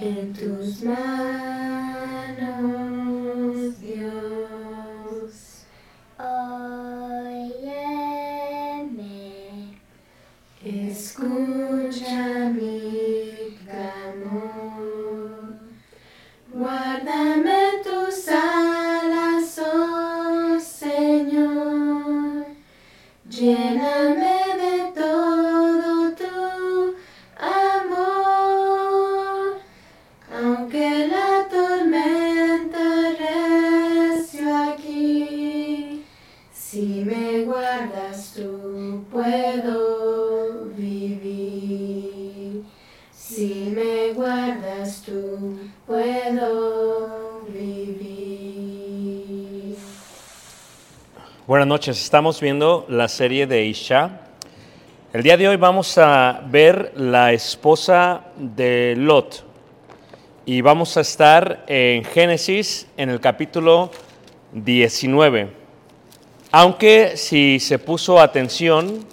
[0.00, 1.79] en tus manos,
[51.70, 54.22] noches, estamos viendo la serie de Isha.
[55.12, 59.44] El día de hoy vamos a ver la esposa de Lot
[60.44, 63.92] y vamos a estar en Génesis en el capítulo
[64.52, 65.48] 19.
[66.50, 69.06] Aunque si se puso atención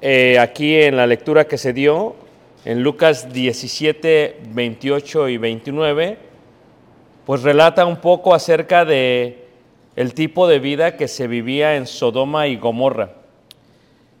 [0.00, 2.16] eh, aquí en la lectura que se dio
[2.64, 6.18] en Lucas 17, 28 y 29,
[7.26, 9.43] pues relata un poco acerca de
[9.96, 13.10] el tipo de vida que se vivía en Sodoma y Gomorra.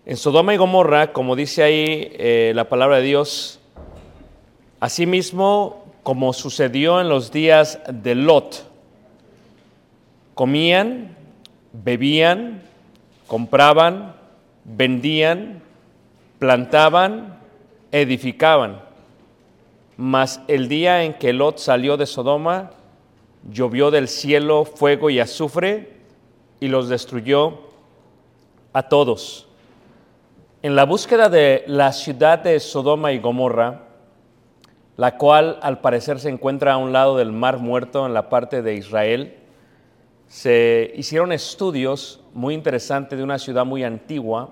[0.06, 3.60] En Sodoma y Gomorra, como dice ahí eh, la palabra de Dios,
[4.80, 8.70] asimismo como sucedió en los días de Lot,
[10.34, 11.16] comían,
[11.72, 12.62] bebían,
[13.26, 14.14] compraban,
[14.64, 15.62] vendían,
[16.38, 17.38] plantaban,
[17.90, 18.82] edificaban.
[19.96, 22.72] Mas el día en que Lot salió de Sodoma,
[23.50, 25.92] llovió del cielo fuego y azufre
[26.60, 27.58] y los destruyó
[28.72, 29.48] a todos.
[30.62, 33.82] En la búsqueda de la ciudad de Sodoma y Gomorra,
[34.96, 38.62] la cual al parecer se encuentra a un lado del Mar Muerto en la parte
[38.62, 39.36] de Israel,
[40.26, 44.50] se hicieron estudios muy interesantes de una ciudad muy antigua,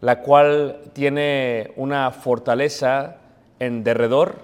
[0.00, 3.16] la cual tiene una fortaleza
[3.58, 4.36] en derredor,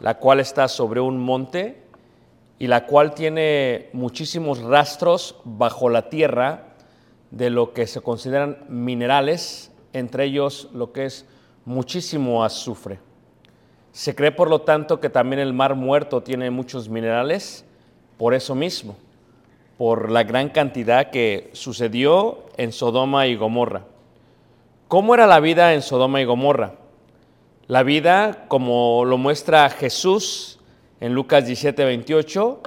[0.00, 1.87] la cual está sobre un monte
[2.58, 6.74] y la cual tiene muchísimos rastros bajo la tierra
[7.30, 11.26] de lo que se consideran minerales, entre ellos lo que es
[11.64, 12.98] muchísimo azufre.
[13.92, 17.64] Se cree, por lo tanto, que también el mar muerto tiene muchos minerales
[18.16, 18.96] por eso mismo,
[19.76, 23.84] por la gran cantidad que sucedió en Sodoma y Gomorra.
[24.88, 26.74] ¿Cómo era la vida en Sodoma y Gomorra?
[27.66, 30.57] La vida, como lo muestra Jesús
[31.00, 32.60] en Lucas 17, 28,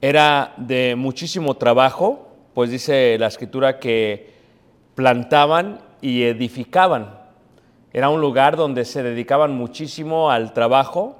[0.00, 4.30] era de muchísimo trabajo, pues dice la escritura que
[4.94, 7.18] plantaban y edificaban.
[7.92, 11.16] Era un lugar donde se dedicaban muchísimo al trabajo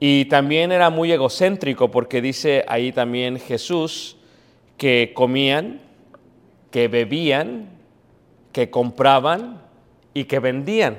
[0.00, 4.16] y también era muy egocéntrico porque dice ahí también Jesús
[4.76, 5.80] que comían,
[6.70, 7.70] que bebían,
[8.52, 9.60] que compraban
[10.14, 10.98] y que vendían.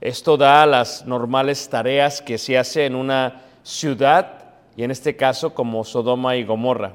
[0.00, 4.44] Esto da las normales tareas que se hace en una ciudad
[4.76, 6.94] y en este caso como Sodoma y Gomorra.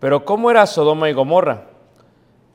[0.00, 1.66] Pero ¿cómo era Sodoma y Gomorra?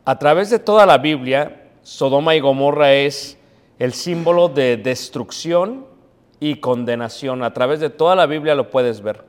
[0.05, 3.37] A través de toda la Biblia, Sodoma y Gomorra es
[3.77, 5.85] el símbolo de destrucción
[6.39, 7.43] y condenación.
[7.43, 9.23] A través de toda la Biblia lo puedes ver.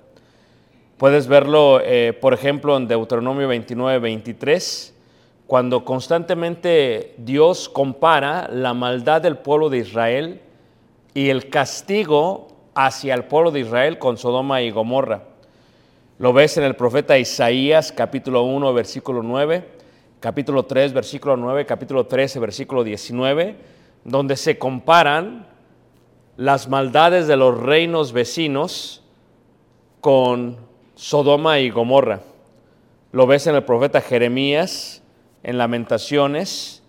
[0.97, 4.95] Puedes verlo, eh, por ejemplo, en Deuteronomio 29, 23,
[5.47, 10.41] cuando constantemente Dios compara la maldad del pueblo de Israel
[11.13, 15.23] y el castigo hacia el pueblo de Israel con Sodoma y Gomorra.
[16.19, 19.69] Lo ves en el profeta Isaías capítulo 1 versículo 9,
[20.21, 23.57] capítulo 3 versículo 9, capítulo 13 versículo 19,
[24.05, 25.47] donde se comparan
[26.37, 29.03] las maldades de los reinos vecinos
[30.01, 30.57] con
[30.95, 32.21] Sodoma y Gomorra.
[33.13, 35.03] Lo ves en el profeta Jeremías,
[35.43, 36.83] en Lamentaciones,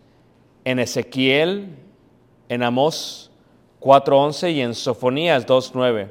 [0.64, 1.76] en Ezequiel,
[2.48, 3.23] en Amós
[3.84, 6.08] 4.11 y en Sofonías 2.9.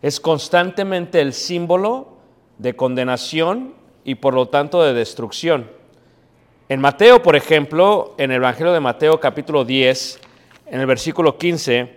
[0.00, 2.16] Es constantemente el símbolo
[2.58, 3.74] de condenación
[4.04, 5.70] y por lo tanto de destrucción.
[6.68, 10.18] En Mateo, por ejemplo, en el Evangelio de Mateo capítulo 10,
[10.66, 11.94] en el versículo 15,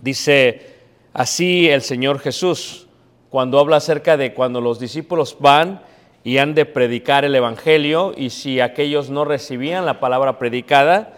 [0.00, 0.76] dice
[1.12, 2.86] así el Señor Jesús,
[3.30, 5.82] cuando habla acerca de cuando los discípulos van
[6.22, 11.14] y han de predicar el Evangelio y si aquellos no recibían la palabra predicada,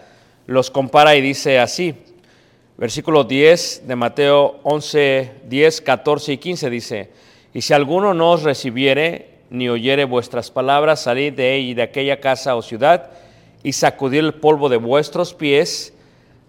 [0.46, 1.94] los compara y dice así.
[2.80, 7.10] Versículo 10 de Mateo 11, 10, 14 y 15 dice,
[7.52, 11.82] y si alguno no os recibiere ni oyere vuestras palabras, salid de ella y de
[11.82, 13.10] aquella casa o ciudad
[13.62, 15.92] y sacudid el polvo de vuestros pies.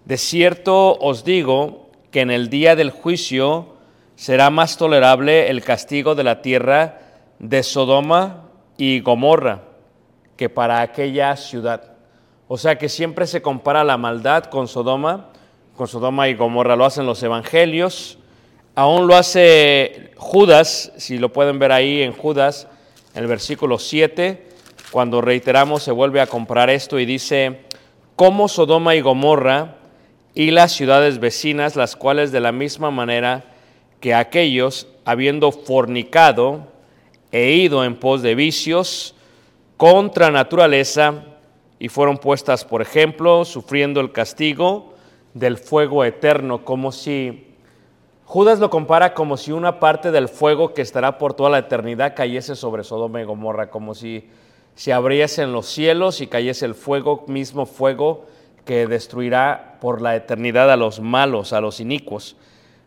[0.06, 3.74] De cierto os digo que en el día del juicio
[4.16, 6.98] será más tolerable el castigo de la tierra
[7.40, 9.64] de Sodoma y Gomorra
[10.38, 11.92] que para aquella ciudad.
[12.48, 15.31] O sea que siempre se compara la maldad con Sodoma,
[15.76, 16.76] con Sodoma y Gomorra.
[16.76, 18.18] Lo hacen los evangelios,
[18.74, 22.68] aún lo hace Judas, si lo pueden ver ahí en Judas,
[23.14, 24.48] en el versículo 7,
[24.90, 27.60] cuando reiteramos, se vuelve a comprar esto y dice,
[28.16, 29.76] como Sodoma y Gomorra
[30.34, 33.44] y las ciudades vecinas, las cuales de la misma manera
[34.00, 36.66] que aquellos, habiendo fornicado
[37.30, 39.14] e ido en pos de vicios
[39.76, 41.24] contra naturaleza,
[41.78, 44.91] y fueron puestas, por ejemplo, sufriendo el castigo
[45.34, 47.52] del fuego eterno, como si
[48.24, 52.14] Judas lo compara como si una parte del fuego que estará por toda la eternidad
[52.16, 54.28] cayese sobre Sodoma y Gomorra, como si
[54.74, 58.24] se abriesen los cielos y cayese el fuego, mismo fuego
[58.64, 62.36] que destruirá por la eternidad a los malos, a los inicuos.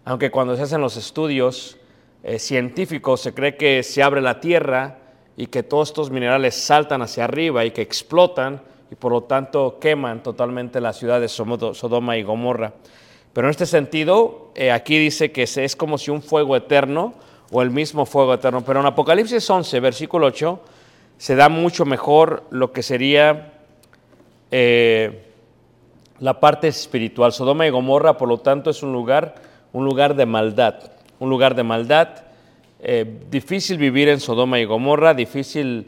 [0.04, 1.78] Aunque cuando se hacen los estudios
[2.24, 4.98] eh, científicos se cree que se abre la tierra
[5.38, 9.78] y que todos estos minerales saltan hacia arriba y que explotan y por lo tanto
[9.80, 12.74] queman totalmente la ciudad de Sodoma y Gomorra.
[13.36, 17.14] Pero en este sentido, eh, aquí dice que es como si un fuego eterno
[17.52, 18.64] o el mismo fuego eterno.
[18.64, 20.60] Pero en Apocalipsis 11, versículo 8,
[21.18, 23.52] se da mucho mejor lo que sería
[24.52, 25.26] eh,
[26.20, 27.34] la parte espiritual.
[27.34, 29.36] Sodoma y Gomorra, por lo tanto, es un lugar,
[29.74, 30.76] un lugar de maldad.
[31.20, 32.24] Un lugar de maldad.
[32.80, 35.88] Eh, difícil vivir en Sodoma y Gomorra, difícil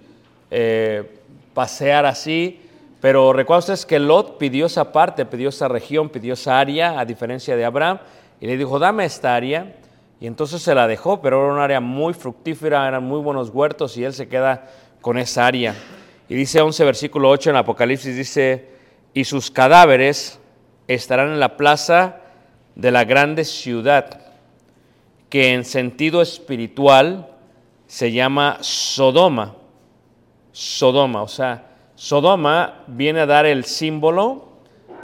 [1.54, 2.67] pasear así
[3.00, 7.06] pero recuerden ustedes que Lot pidió esa parte, pidió esa región, pidió esa área, a
[7.06, 8.00] diferencia de Abraham,
[8.40, 9.76] y le dijo, dame esta área.
[10.20, 13.98] Y entonces se la dejó, pero era un área muy fructífera, eran muy buenos huertos
[13.98, 14.68] y él se queda
[15.00, 15.76] con esa área.
[16.28, 18.70] Y dice 11, versículo 8 en Apocalipsis, dice,
[19.14, 20.40] y sus cadáveres
[20.88, 22.18] estarán en la plaza
[22.76, 24.22] de la grande ciudad,
[25.30, 27.28] que en sentido espiritual
[27.86, 29.56] se llama Sodoma.
[30.52, 31.67] Sodoma, o sea,
[31.98, 34.50] Sodoma viene a dar el símbolo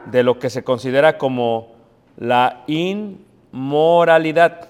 [0.06, 1.72] de lo que se considera como
[2.18, 4.70] la inmoralidad.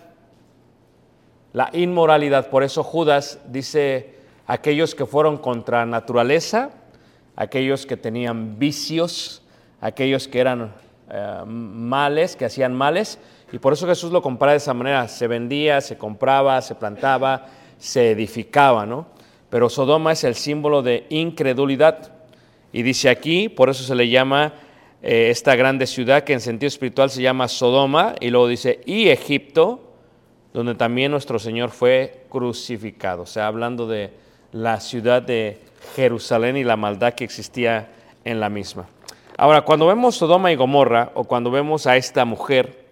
[1.51, 2.49] La inmoralidad.
[2.49, 4.15] Por eso Judas dice
[4.47, 6.69] aquellos que fueron contra naturaleza,
[7.35, 9.41] aquellos que tenían vicios,
[9.81, 10.73] aquellos que eran
[11.09, 13.19] eh, males, que hacían males.
[13.51, 15.09] Y por eso Jesús lo compara de esa manera.
[15.09, 19.07] Se vendía, se compraba, se plantaba, se edificaba, ¿no?
[19.53, 22.11] Pero Sodoma es el símbolo de incredulidad.
[22.71, 24.55] Y dice aquí, por eso se le llama
[25.03, 29.09] eh, esta grande ciudad que en sentido espiritual se llama Sodoma, y luego dice, y
[29.09, 29.93] Egipto,
[30.55, 33.21] donde también nuestro Señor fue crucificado.
[33.21, 34.09] O sea, hablando de
[34.53, 35.59] la ciudad de
[35.95, 37.91] Jerusalén y la maldad que existía
[38.25, 38.87] en la misma.
[39.37, 42.87] Ahora, cuando vemos Sodoma y Gomorra, o cuando vemos a esta mujer,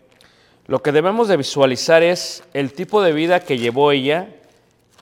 [0.68, 4.30] lo que debemos de visualizar es el tipo de vida que llevó ella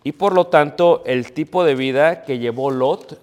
[0.03, 3.19] y por lo tanto el tipo de vida que llevó Lot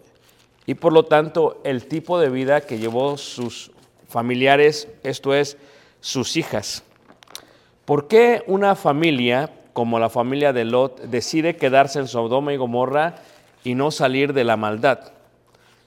[0.67, 3.71] y por lo tanto el tipo de vida que llevó sus
[4.09, 5.57] familiares, esto es,
[6.01, 6.83] sus hijas.
[7.85, 13.17] ¿Por qué una familia como la familia de Lot decide quedarse en Sodoma y Gomorra
[13.63, 15.13] y no salir de la maldad?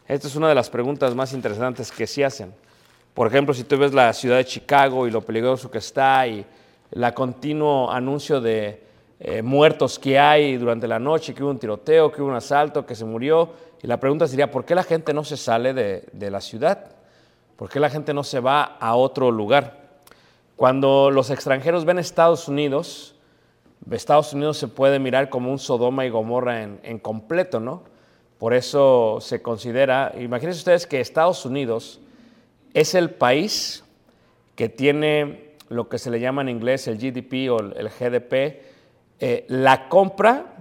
[0.07, 2.53] Esta es una de las preguntas más interesantes que se hacen.
[3.13, 6.45] Por ejemplo, si tú ves la ciudad de Chicago y lo peligroso que está y
[6.91, 8.88] el continuo anuncio de
[9.21, 12.85] eh, muertos que hay durante la noche, que hubo un tiroteo, que hubo un asalto,
[12.85, 13.49] que se murió,
[13.83, 16.95] y la pregunta sería, ¿por qué la gente no se sale de, la ciudad?
[17.57, 19.89] ¿Por qué la gente no se va a otro lugar?
[20.55, 23.15] Cuando los extranjeros ven Estados Unidos,
[23.91, 27.83] Estados Unidos se puede mirar como un Sodoma y Gomorra en, completo, ¿no?
[28.37, 31.99] Por eso se considera, imagínense ustedes que Estados Unidos
[32.73, 33.83] es el país
[34.55, 38.68] que tiene lo que se le llama en inglés el GDP o el GDP,
[39.19, 40.55] eh, la compra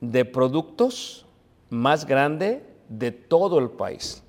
[0.00, 1.26] de productos
[1.68, 4.22] más grande de todo el país,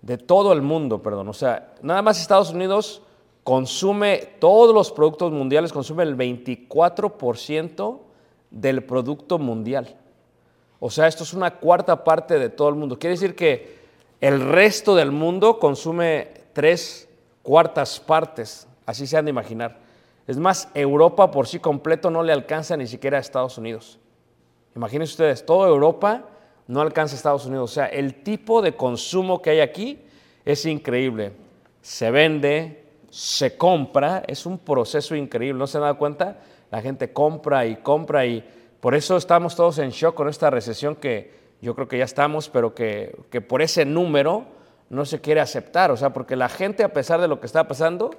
[0.00, 1.28] de todo el mundo, perdón.
[1.28, 3.02] O sea, nada más Estados Unidos
[3.44, 7.98] consume, todos los productos mundiales consume el 24%
[8.50, 9.96] del producto mundial.
[10.78, 12.98] O sea, esto es una cuarta parte de todo el mundo.
[12.98, 13.78] Quiere decir que
[14.20, 17.08] el resto del mundo consume tres
[17.42, 19.78] cuartas partes, así se han de imaginar.
[20.26, 23.98] Es más, Europa por sí completo no le alcanza ni siquiera a Estados Unidos.
[24.76, 26.24] Imagínense ustedes, toda Europa
[26.68, 27.70] no alcanza a Estados Unidos.
[27.70, 29.98] O sea, el tipo de consumo que hay aquí
[30.44, 31.32] es increíble.
[31.82, 35.58] Se vende, se compra, es un proceso increíble.
[35.58, 36.38] ¿No se han dado cuenta?
[36.70, 38.44] La gente compra y compra y
[38.80, 42.48] por eso estamos todos en shock con esta recesión que yo creo que ya estamos,
[42.48, 44.44] pero que, que por ese número
[44.88, 45.90] no se quiere aceptar.
[45.90, 48.10] O sea, porque la gente, a pesar de lo que está pasando,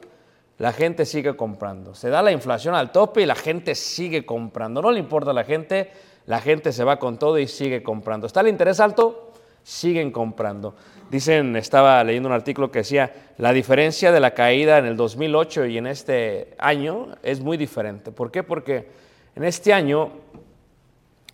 [0.62, 1.96] la gente sigue comprando.
[1.96, 4.80] Se da la inflación al tope y la gente sigue comprando.
[4.80, 5.90] No le importa a la gente,
[6.28, 8.28] la gente se va con todo y sigue comprando.
[8.28, 9.32] ¿Está el interés alto?
[9.64, 10.76] Siguen comprando.
[11.10, 15.66] Dicen, estaba leyendo un artículo que decía, la diferencia de la caída en el 2008
[15.66, 18.12] y en este año es muy diferente.
[18.12, 18.44] ¿Por qué?
[18.44, 18.88] Porque
[19.36, 20.12] en este año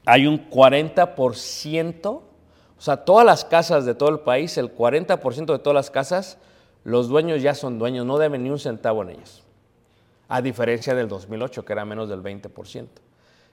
[0.05, 2.23] hay un 40%, o
[2.77, 6.37] sea, todas las casas de todo el país, el 40% de todas las casas,
[6.87, 9.43] los dueños ya son dueños, no deben ni un centavo en ellas,
[10.29, 12.87] a diferencia del 2008, que era menos del 20%.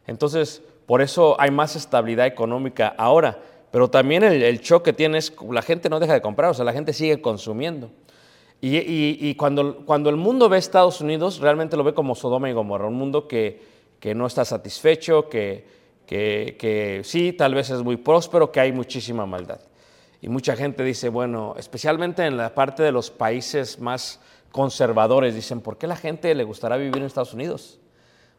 [0.06, 3.36] Entonces, por eso hay más estabilidad económica ahora,
[3.72, 6.72] pero también el, choque tiene es, la gente no deja de comprar, o sea, la
[6.72, 7.90] gente sigue consumiendo.
[8.60, 12.94] Y, cuando, el mundo ve Estados Unidos, realmente lo ve como Sodoma y Gomorra, un
[12.94, 13.60] mundo que,
[14.14, 19.58] no está satisfecho, que, sí, tal vez es muy próspero, que hay muchísima maldad.
[20.24, 25.60] Y mucha gente dice, bueno, especialmente en la parte de los países más conservadores, dicen,
[25.60, 27.78] ¿por qué la gente le gustará vivir en Estados Unidos?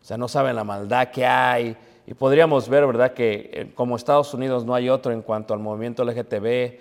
[0.02, 1.78] O sea, no saben la maldad que hay.
[2.08, 5.60] Y podríamos ver, ¿verdad?, que eh, como Estados Unidos no hay otro en cuanto al
[5.60, 6.80] movimiento LGTB, eh,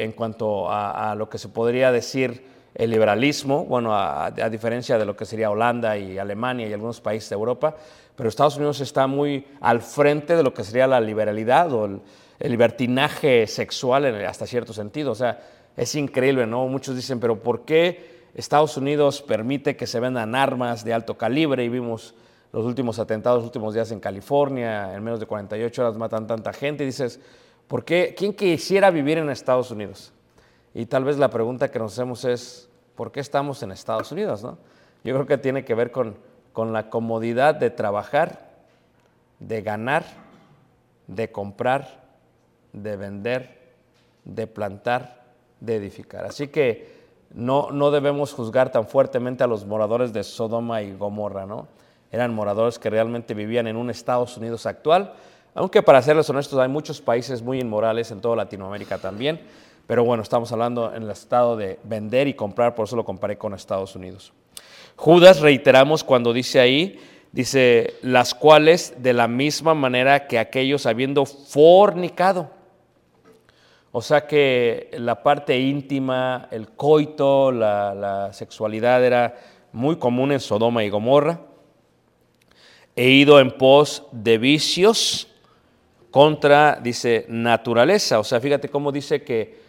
[0.00, 5.16] en cuanto a, lo que se podría decir el liberalismo, bueno, a, diferencia de lo
[5.16, 7.76] que sería Holanda y Alemania y algunos países de Europa,
[8.14, 12.00] pero Estados Unidos está muy al frente de lo que sería la liberalidad o el,
[12.50, 15.12] libertinaje sexual en, hasta cierto sentido.
[15.12, 15.40] O sea,
[15.76, 16.66] es increíble, ¿no?
[16.66, 21.64] Muchos dicen, pero ¿por qué Estados Unidos permite que se vendan armas de alto calibre?
[21.64, 22.14] Y vimos
[22.52, 26.52] los últimos atentados, los últimos días en California, en menos de 48 horas matan tanta
[26.52, 26.84] gente.
[26.84, 27.20] Y dices,
[27.68, 28.14] ¿por qué?
[28.16, 30.12] ¿Quién quisiera vivir en Estados Unidos?
[30.74, 34.42] Y tal vez la pregunta que nos hacemos es, ¿por qué estamos en Estados Unidos?
[34.42, 34.58] ¿no?
[35.04, 36.16] Yo creo que tiene que ver con,
[36.52, 38.50] con la comodidad de trabajar,
[39.38, 40.04] de ganar,
[41.06, 42.01] de comprar,
[42.72, 43.58] de vender,
[44.24, 45.24] de plantar,
[45.60, 46.24] de edificar.
[46.24, 47.02] Así que
[47.34, 51.68] no, no debemos juzgar tan fuertemente a los moradores de Sodoma y Gomorra, ¿no?
[52.10, 55.14] Eran moradores que realmente vivían en un Estados Unidos actual,
[55.54, 59.40] aunque para serles honestos hay muchos países muy inmorales en toda Latinoamérica también,
[59.86, 63.36] pero bueno, estamos hablando en el estado de vender y comprar, por eso lo comparé
[63.36, 64.32] con Estados Unidos.
[64.96, 67.00] Judas, reiteramos cuando dice ahí,
[67.32, 72.50] dice, las cuales de la misma manera que aquellos habiendo fornicado.
[73.94, 79.38] O sea que la parte íntima, el coito, la, sexualidad era
[79.70, 81.40] muy común en Sodoma y Gomorra.
[82.96, 85.28] He ido en pos de vicios
[86.10, 88.18] contra, dice, naturaleza.
[88.18, 89.60] O sea, fíjate cómo dice que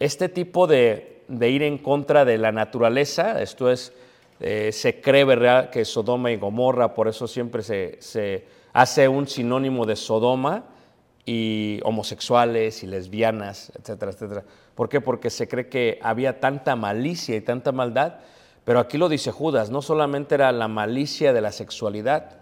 [0.00, 3.92] este tipo de, ir en contra de la naturaleza, esto es,
[4.40, 5.70] eh, se cree ¿verdad?
[5.70, 10.64] que Sodoma y Gomorra, por eso siempre se, hace un sinónimo de Sodoma
[11.30, 14.44] y homosexuales y lesbianas, etcétera, etcétera.
[14.74, 15.02] ¿Por qué?
[15.02, 18.20] Porque se cree que había tanta malicia y tanta maldad,
[18.64, 22.38] pero aquí lo dice Judas, no solamente era la malicia de la sexualidad,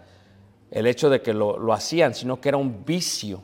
[0.71, 3.43] el hecho de que lo hacían, sino que era un vicio.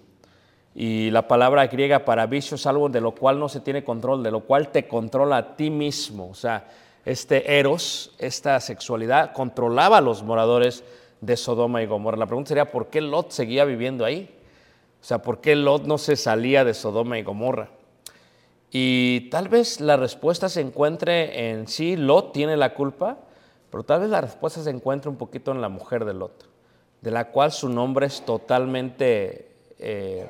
[0.75, 4.23] Y la palabra griega para vicio es algo de lo cual no se tiene control,
[4.23, 6.29] de lo cual te controla a ti mismo.
[6.29, 6.69] O sea,
[7.03, 10.85] este eros, esta sexualidad, controlaba a los moradores
[11.19, 12.15] de Sodoma y Gomorra.
[12.15, 14.39] La pregunta sería, ¿por qué Lot seguía viviendo ahí?
[15.03, 17.67] O sea, ¿por qué Lot no se salía de Sodoma y Gomorra?
[18.71, 23.17] Y tal vez la respuesta se encuentre en sí, Lot tiene la culpa,
[23.69, 26.49] pero tal vez la respuesta se encuentre un poquito en la mujer de Lot,
[27.01, 29.51] de la cual su nombre es totalmente...
[29.77, 30.25] Eh,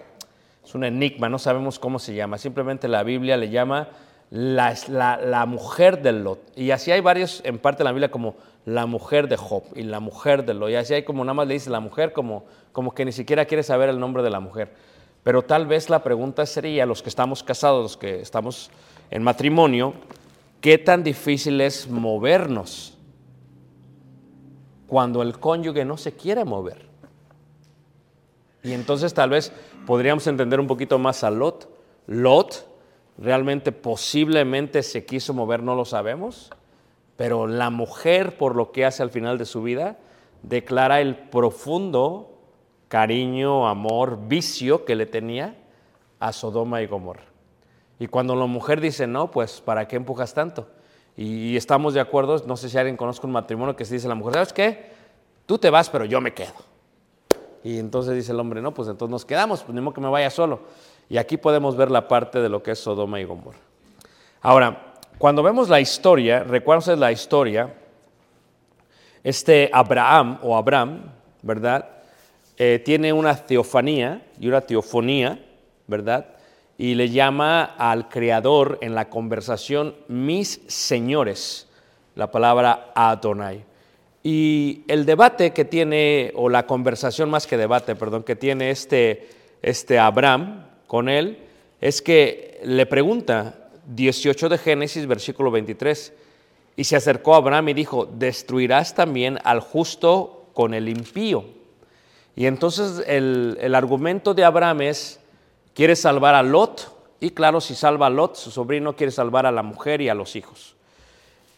[0.66, 2.40] es un enigma, no sabemos cómo se llama.
[2.40, 3.90] Simplemente la Biblia le llama
[4.30, 6.40] la, la, mujer de Lot.
[6.56, 9.84] Y así hay varios en parte de la Biblia como la mujer de Job y
[9.84, 10.70] la mujer de Lot.
[10.72, 13.46] Y así hay como nada más le dice la mujer como, como que ni siquiera
[13.46, 14.74] quiere saber el nombre de la mujer.
[15.24, 18.70] Pero tal vez la pregunta sería, los que estamos casados, los que estamos
[19.10, 19.94] en matrimonio,
[20.60, 22.98] ¿qué tan difícil es movernos
[24.88, 26.88] cuando el cónyuge no se quiere mover?
[28.64, 29.52] Y entonces tal vez
[29.86, 31.70] podríamos entender un poquito más a Lot.
[32.08, 32.73] Lot
[33.18, 36.52] realmente posiblemente se quiso mover, no lo sabemos,
[37.16, 39.98] pero la mujer, por lo que hace al final de su vida,
[40.42, 42.30] declara el profundo
[42.88, 45.56] cariño, amor, vicio que le tenía
[46.20, 47.24] a Sodoma y Gomorra.
[48.00, 50.68] Y cuando la mujer dice, no, pues ¿para qué empujas tanto?
[51.16, 54.10] Y, estamos de acuerdo, no sé si alguien conozca un matrimonio que se dice a
[54.10, 54.92] la mujer, ¿sabes qué?
[55.46, 56.54] Tú te vas, pero yo me quedo.
[57.64, 60.10] Y entonces dice el hombre, no, pues entonces nos quedamos, pues ni modo que me
[60.10, 60.62] vaya solo.
[61.10, 63.60] Y aquí podemos ver la parte de lo que es Sodoma y Gomorra.
[64.42, 67.74] Ahora, cuando vemos la historia, recuerden la historia,
[69.24, 71.88] este Abraham o Abraham, ¿verdad?
[72.58, 75.40] Eh, tiene una teofanía y una teofonía,
[75.88, 76.28] ¿verdad?
[76.78, 81.70] Y le llama al Creador en la conversación mis señores,
[82.16, 83.64] la palabra Adonai.
[84.24, 89.30] Y el debate que tiene, o la conversación más que debate, perdón, que tiene este,
[89.62, 91.40] este Abraham con él,
[91.82, 93.56] es que le pregunta,
[93.88, 96.14] 18 de Génesis, versículo 23,
[96.76, 101.46] y se acercó a Abraham y dijo, destruirás también al justo con el impío.
[102.36, 105.20] Y entonces el, el argumento de Abraham es,
[105.74, 109.52] quiere salvar a Lot, y claro, si salva a Lot, su sobrino quiere salvar a
[109.52, 110.76] la mujer y a los hijos.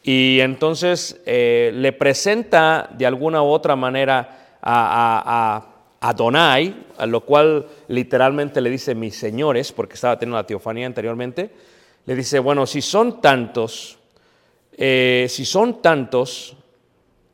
[0.02, 5.75] Y entonces eh, le presenta de alguna u otra manera a, a,
[6.10, 11.52] Adonai, a lo cual literalmente le dice mis señores, porque estaba teniendo la teofanía anteriormente,
[12.06, 13.98] le dice, bueno, si son tantos,
[14.78, 16.56] eh, si son tantos,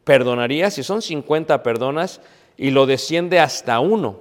[0.04, 2.22] perdonaría, si son 50 perdonas,
[2.58, 4.20] y lo desciende hasta uno.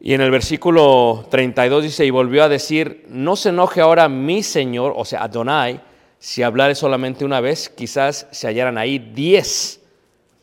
[0.00, 4.42] Y en el versículo 32 dice, y volvió a decir, no se enoje ahora mi
[4.42, 5.80] Señor, o sea, Adonai,
[6.18, 9.81] si hablare solamente una vez, quizás se hallaran ahí diez.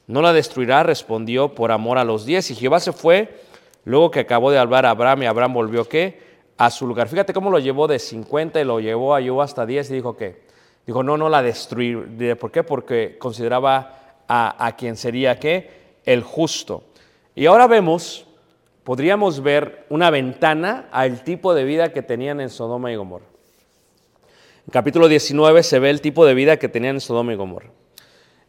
[0.10, 2.50] No la destruirá, respondió por amor a los diez.
[2.50, 3.44] Y Jehová se fue,
[3.86, 6.20] luego que acabó de hablar a Abraham, y Abraham volvió qué?
[6.58, 7.08] A su lugar.
[7.08, 10.18] Fíjate cómo lo llevó de 50 y lo llevó a yo hasta 10 y dijo
[10.18, 10.42] qué.
[10.88, 12.38] Dijo, no, no la destruir.
[12.40, 12.64] ¿Por qué?
[12.64, 15.70] Porque consideraba a, a quien sería qué?
[16.04, 16.86] El justo.
[17.36, 18.26] Y ahora vemos,
[18.84, 23.30] podríamos ver una ventana al tipo de vida que tenían en Sodoma y Gomorra
[24.72, 27.70] capítulo 19 se ve el tipo de vida que tenían en Sodoma y Gomorra.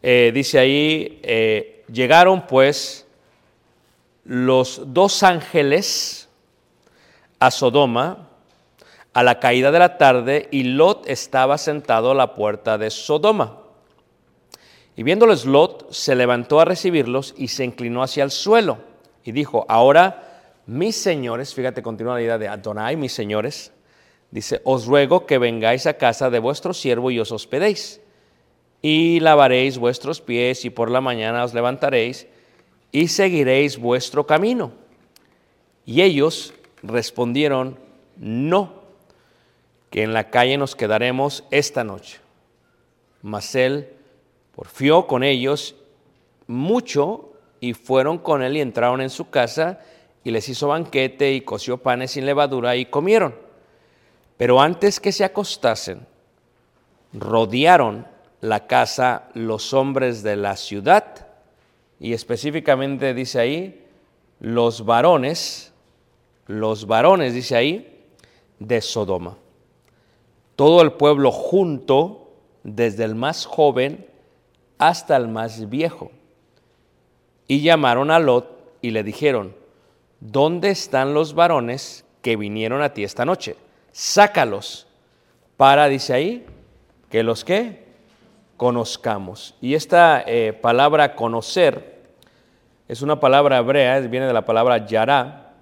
[0.03, 3.07] Eh, dice ahí, eh, llegaron pues
[4.25, 6.29] los dos ángeles
[7.39, 8.29] a Sodoma
[9.13, 13.59] a la caída de la tarde y Lot estaba sentado a la puerta de Sodoma.
[14.97, 18.79] Y viéndoles Lot, se levantó a recibirlos y se inclinó hacia el suelo
[19.25, 23.73] y dijo, ahora mis señores, fíjate, continúa la idea de Adonai, mis señores,
[24.31, 28.01] Dice, os ruego que vengáis a casa de vuestro siervo y os hospedéis.
[28.83, 32.27] Y lavaréis vuestros pies y por la mañana os levantaréis
[32.93, 34.73] y seguiréis vuestro camino.
[35.85, 37.79] Y ellos respondieron,
[38.17, 38.73] no,
[39.91, 42.21] que en la calle nos quedaremos esta noche.
[43.23, 43.89] Mas él
[44.55, 45.75] porfió con ellos
[46.47, 49.81] mucho y fueron con él y entraron en su casa
[50.25, 53.35] y les hizo banquete y coció panes sin levadura y comieron.
[54.37, 56.07] Pero antes que se acostasen,
[57.13, 58.07] rodearon
[58.41, 61.27] la casa los hombres de la ciudad,
[61.99, 63.87] y específicamente dice ahí,
[64.41, 65.73] los varones,
[66.47, 68.07] los varones, dice ahí,
[68.59, 69.37] de Sodoma.
[70.57, 74.07] Todo el pueblo junto, desde el más joven
[74.79, 76.11] hasta el más viejo.
[77.47, 79.55] Y llamaron a Lot y le dijeron,
[80.21, 83.57] ¿dónde están los varones que vinieron a ti esta noche?
[83.93, 84.87] sácalos
[85.57, 86.47] para, dice ahí,
[87.11, 87.85] que los que
[88.61, 89.55] conozcamos.
[89.63, 92.03] Y esta eh, palabra conocer
[92.89, 95.55] es una palabra hebrea, viene de la palabra yara,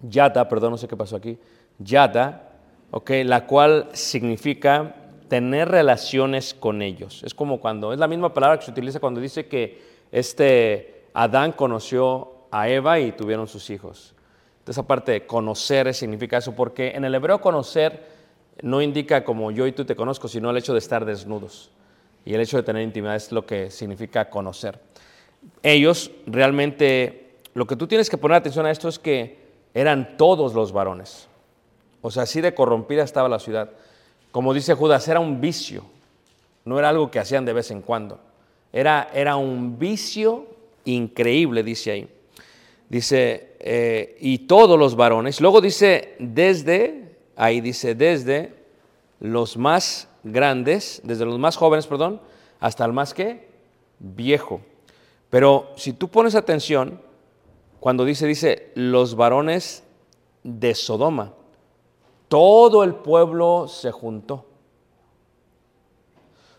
[0.00, 1.36] yata, perdón, no sé qué pasó aquí,
[1.78, 2.48] yata,
[2.90, 4.94] okay, la cual significa
[5.28, 7.22] tener relaciones con ellos.
[7.24, 11.52] Es como cuando, es la misma palabra que se utiliza cuando dice que este Adán
[11.52, 14.14] conoció a Eva y tuvieron sus hijos
[14.70, 18.19] esa parte de conocer significa eso, porque en el hebreo conocer
[18.62, 21.70] no indica como yo y tú te conozco, sino el hecho de estar desnudos.
[22.24, 24.78] Y el hecho de tener intimidad es lo que significa conocer.
[25.62, 29.38] Ellos realmente, lo que tú tienes que poner atención a esto es que
[29.74, 31.28] eran todos los varones.
[32.02, 33.70] O sea, así de corrompida estaba la ciudad.
[34.32, 35.84] Como dice Judas, era un vicio,
[36.64, 38.20] no era algo que hacían de vez en cuando.
[38.72, 40.46] Era, era un vicio
[40.84, 42.08] increíble, dice ahí.
[42.88, 45.40] Dice, eh, y todos los varones.
[45.40, 48.54] Luego dice, desde, ahí dice, desde
[49.20, 52.20] los más grandes, desde los más jóvenes, perdón,
[52.58, 53.48] hasta el más que
[53.98, 54.60] viejo.
[55.28, 57.00] Pero si tú pones atención,
[57.78, 59.84] cuando dice, dice, los varones
[60.42, 61.32] de Sodoma.
[62.28, 64.46] Todo el pueblo se juntó.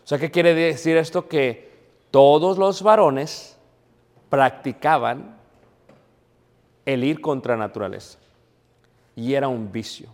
[0.04, 1.28] O sea, ¿qué quiere decir esto?
[1.28, 1.70] Que
[2.10, 3.56] todos los varones
[4.28, 5.36] practicaban
[6.84, 8.18] el ir contra naturaleza.
[9.14, 10.08] Y era un vicio.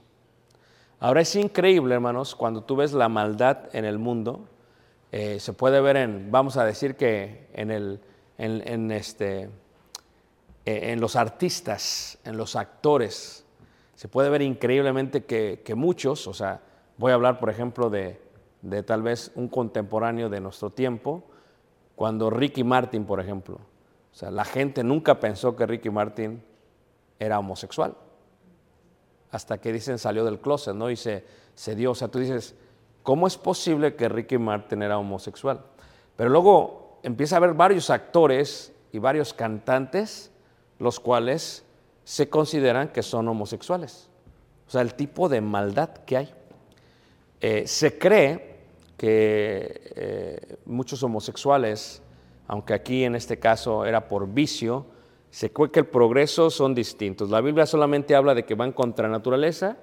[1.00, 4.48] Ahora es increíble, hermanos, cuando tú ves la maldad en el mundo,
[5.12, 8.00] eh, se puede ver en, vamos a decir que en, el,
[8.36, 9.44] en, este,
[10.64, 13.44] eh, en los artistas, en los actores,
[13.94, 16.62] se puede ver increíblemente que, que muchos, o sea,
[16.96, 18.20] voy a hablar por ejemplo de,
[18.62, 21.22] de tal vez un contemporáneo de nuestro tiempo,
[21.94, 26.42] cuando Ricky Martin, por ejemplo, o sea, la gente nunca pensó que Ricky Martin
[27.20, 27.94] era homosexual,
[29.30, 30.90] hasta que dicen salió del closet, ¿no?
[30.90, 32.54] Y se, se dio, o sea, tú dices,
[33.02, 35.62] ¿cómo es posible que Ricky Martin era homosexual?
[36.16, 40.30] Pero luego empieza a haber varios actores y varios cantantes,
[40.78, 41.64] los cuales
[42.04, 44.08] se consideran que son homosexuales.
[44.66, 46.34] O sea, el tipo de maldad que hay.
[47.40, 48.58] Eh, se cree
[48.96, 52.02] que eh, muchos homosexuales,
[52.46, 54.86] aunque aquí en este caso era por vicio,
[55.30, 57.30] se cree que el progreso son distintos.
[57.30, 59.76] La Biblia solamente habla de que van contra naturaleza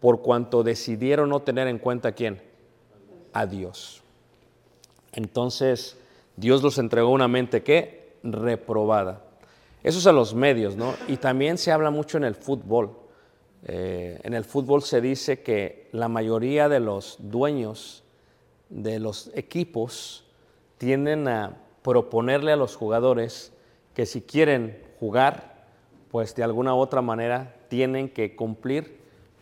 [0.00, 2.42] por cuanto decidieron no tener en cuenta a quién,
[3.32, 4.02] a Dios.
[5.12, 5.98] Entonces,
[6.36, 9.22] Dios los entregó una mente que reprobada.
[9.82, 10.94] Eso es a los medios, ¿no?
[11.08, 12.90] Y también se habla mucho en el fútbol.
[13.64, 18.04] Eh, en el fútbol se dice que la mayoría de los dueños
[18.68, 20.24] de los equipos
[20.78, 23.52] tienden a proponerle a los jugadores
[23.96, 25.64] que si quieren jugar,
[26.10, 29.00] pues de alguna u otra manera tienen que cumplir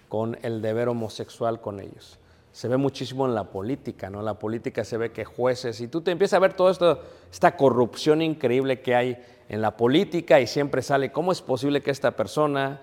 [0.09, 2.21] con el deber homosexual con ellos.
[2.53, 4.23] Se ve muchísimo en la política, ¿no?
[4.23, 7.01] La política se ve que jueces, y tú te empiezas a ver toda
[7.33, 11.91] esta corrupción increíble que hay en la política y siempre sale, ¿cómo es posible que
[11.91, 12.81] esta persona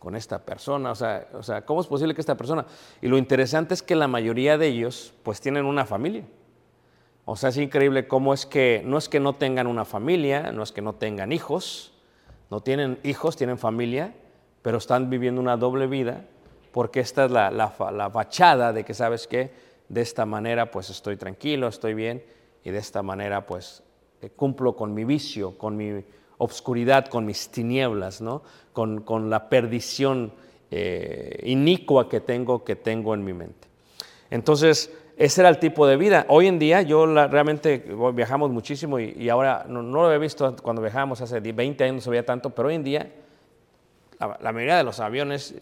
[0.00, 2.66] con esta persona, o sea, o sea, ¿cómo es posible que esta persona?
[3.00, 6.24] Y lo interesante es que la mayoría de ellos pues tienen una familia.
[7.24, 10.62] O sea, es increíble cómo es que no es que no tengan una familia, no
[10.62, 11.92] es que no tengan hijos,
[12.50, 14.14] no tienen hijos, tienen familia,
[14.62, 16.24] pero están viviendo una doble vida
[16.74, 17.70] porque esta es la, la,
[18.10, 19.52] fachada de que sabes que
[19.88, 22.24] de esta manera pues estoy tranquilo, estoy bien
[22.64, 23.84] y de esta manera pues
[24.20, 26.04] eh, cumplo con mi vicio, con mi
[26.38, 28.42] obscuridad, con mis tinieblas, ¿no?
[28.72, 30.32] con, la perdición
[30.72, 33.68] eh, inicua que tengo, que tengo en mi mente.
[34.30, 36.26] Entonces, ese era el tipo de vida.
[36.28, 41.20] Hoy en día yo realmente viajamos muchísimo y, ahora no, lo había visto cuando viajábamos
[41.20, 43.12] hace 20 años, no se veía tanto, pero hoy en día
[44.18, 45.54] la, mayoría de los aviones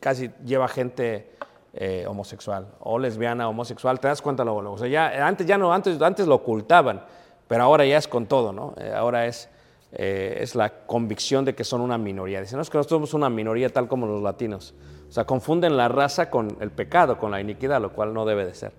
[0.00, 1.30] casi lleva gente
[1.74, 5.72] eh, homosexual o lesbiana, homosexual, te das cuenta luego, O sea, ya, antes ya no,
[5.72, 7.04] antes, antes lo ocultaban,
[7.46, 8.74] pero ahora ya es con todo, ¿no?
[8.78, 9.48] Eh, ahora es
[9.92, 12.40] eh, es la convicción de que son una minoría.
[12.40, 14.74] Dicen, no, es que nosotros somos una minoría tal como los latinos.
[15.08, 18.44] O sea, confunden la raza con el pecado, con la iniquidad, lo cual no debe
[18.44, 18.72] de ser.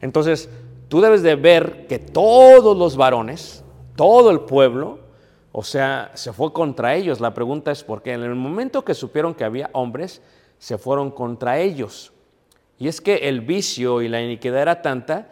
[0.00, 0.48] Entonces,
[0.88, 3.64] tú debes de ver que todos los varones,
[3.96, 5.00] todo el pueblo,
[5.52, 7.20] o sea, se fue contra ellos.
[7.20, 8.12] La pregunta es por qué.
[8.12, 10.22] En el momento que supieron que había hombres,
[10.58, 12.12] se fueron contra ellos.
[12.78, 15.28] Y es que el vicio y la iniquidad era tanta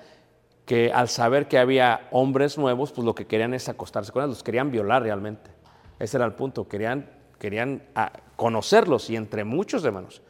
[0.66, 4.36] que al saber que había hombres nuevos, pues lo que querían es acostarse con ellos,
[4.36, 5.50] los querían violar realmente.
[5.98, 10.22] Ese era el punto, querían, querían ah, conocerlos y entre muchos hermanos.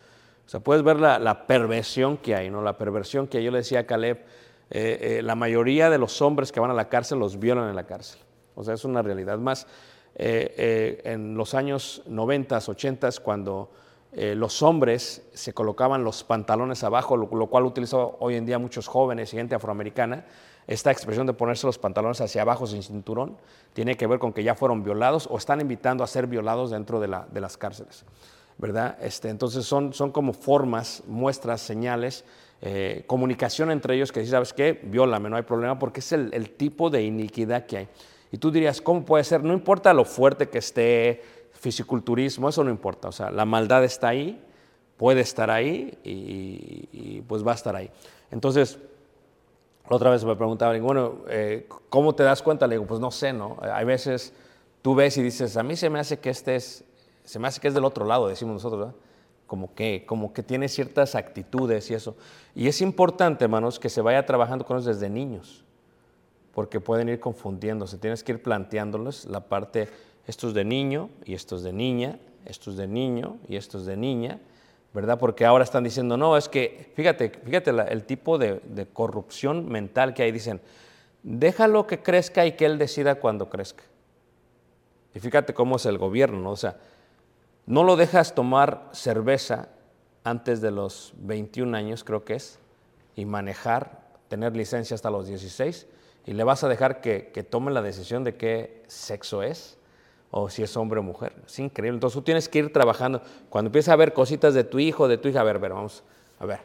[0.51, 2.61] O sea, puedes ver la, perversión que hay, ¿no?
[2.61, 4.25] La perversión que yo le decía a Caleb,
[4.71, 7.77] eh, eh, la mayoría de los hombres que van a la cárcel los violan en
[7.77, 8.21] la cárcel.
[8.57, 9.39] O sea, es una realidad.
[9.39, 9.69] Más,
[10.17, 13.71] eh, en los años 90, 80, cuando
[14.13, 18.89] eh, los hombres se colocaban los pantalones abajo, lo, cual utilizó hoy en día muchos
[18.89, 20.27] jóvenes y gente afroamericana.
[20.67, 23.37] Esta expresión de ponerse los pantalones hacia abajo sin cinturón
[23.73, 27.01] tiene que ver con que ya fueron violados o están invitando a ser violados dentro
[27.01, 28.05] de, las cárceles.
[28.61, 28.99] ¿Verdad?
[29.01, 32.25] Este, entonces son, son como formas, muestras, señales,
[32.61, 36.29] eh, comunicación entre ellos que si sabes qué, viólame, no hay problema, porque es el,
[36.35, 37.89] el tipo de iniquidad que hay.
[38.33, 39.43] Y tú dirías, ¿cómo puede ser?
[39.43, 43.09] No importa lo fuerte que esté, fisiculturismo, eso no importa.
[43.09, 44.41] O sea, la maldad está ahí,
[44.97, 47.91] puede estar ahí y, pues va a estar ahí.
[48.31, 48.79] Entonces,
[49.89, 52.67] otra vez me preguntaba, bueno, eh, ¿cómo te das cuenta?
[52.67, 53.57] Le digo, pues no sé, ¿no?
[53.61, 54.33] Hay veces
[54.83, 56.85] tú ves y dices, a mí se me hace que este es,
[57.25, 58.95] se me hace que es del otro lado, decimos nosotros, ¿verdad?
[59.47, 62.17] Como que, como que tiene ciertas actitudes y eso.
[62.55, 65.65] Y es importante, hermanos, que se vaya trabajando con ellos desde niños,
[66.55, 67.99] porque pueden ir confundiéndose.
[67.99, 69.89] Tienes que ir planteándoles la parte
[70.27, 74.39] estos de niño y estos de niña, estos de niño y estos de niña,
[74.95, 75.19] ¿verdad?
[75.19, 80.15] Porque ahora están diciendo, no, es que, fíjate, fíjate el tipo de, de, corrupción mental
[80.15, 80.33] que hay.
[80.33, 80.61] Dicen,
[81.23, 83.85] déjalo que crezca y que él decida cuando crezca.
[85.15, 86.51] Y fíjate cómo es el gobierno, ¿no?
[86.53, 86.77] O sea,
[87.67, 89.69] no lo dejas tomar cerveza
[90.25, 92.59] antes de los 21 años, creo que es,
[93.17, 95.87] y manejar, tener licencia hasta los 16,
[96.27, 99.79] y le vas a dejar que, que tome la decisión de qué sexo es,
[100.31, 101.35] o si es hombre o mujer.
[101.47, 101.97] Es increíble.
[101.97, 103.21] Entonces tú tienes que ir trabajando.
[103.49, 105.73] Cuando empieza a ver cositas de tu hijo, de tu hija, a ver, a ver,
[105.73, 106.05] vamos,
[106.39, 106.61] a ver,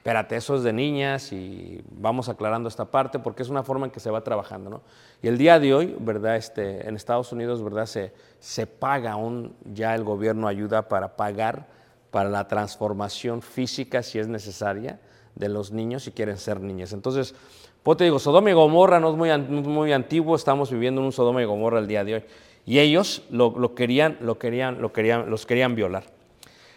[0.00, 3.92] espérate, eso es de niñas y vamos aclarando esta parte porque es una forma en
[3.92, 4.80] que se va trabajando, ¿no?
[5.20, 6.36] Y el día de hoy, ¿verdad?
[6.36, 7.84] Este, en Estados Unidos, ¿verdad?
[7.84, 11.66] Se, se paga aún, ya el gobierno ayuda para pagar
[12.10, 14.98] para la transformación física, si es necesaria,
[15.34, 16.94] de los niños si quieren ser niñas.
[16.94, 17.34] Entonces,
[17.82, 21.12] pues te digo, Sodoma y Gomorra no es muy, muy antiguo, estamos viviendo en un
[21.12, 22.24] Sodoma y Gomorra el día de hoy.
[22.64, 26.04] Y ellos lo, querían, lo querían, lo querían, los querían violar.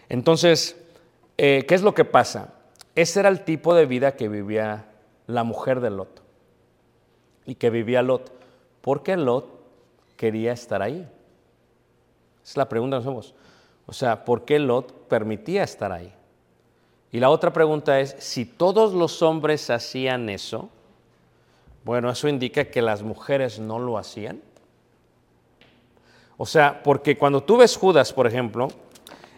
[0.10, 0.76] Entonces,
[1.38, 2.54] eh, ¿qué es lo que pasa?
[2.96, 4.86] Ese era el tipo de vida que vivía
[5.28, 6.22] la mujer de Lot
[7.46, 8.32] y que vivía Lot.
[8.82, 9.48] ¿Por qué Lot
[10.16, 11.10] quería estar ahí?
[12.44, 13.36] Es la pregunta que nos hacemos.
[13.86, 16.14] O sea, ¿por qué Lot permitía estar ahí?
[17.12, 20.70] Y la otra pregunta es, si todos los hombres hacían eso,
[21.84, 24.42] bueno, eso indica que las mujeres no lo hacían.
[26.38, 28.70] O sea, porque cuando tú ves Judas, por ejemplo,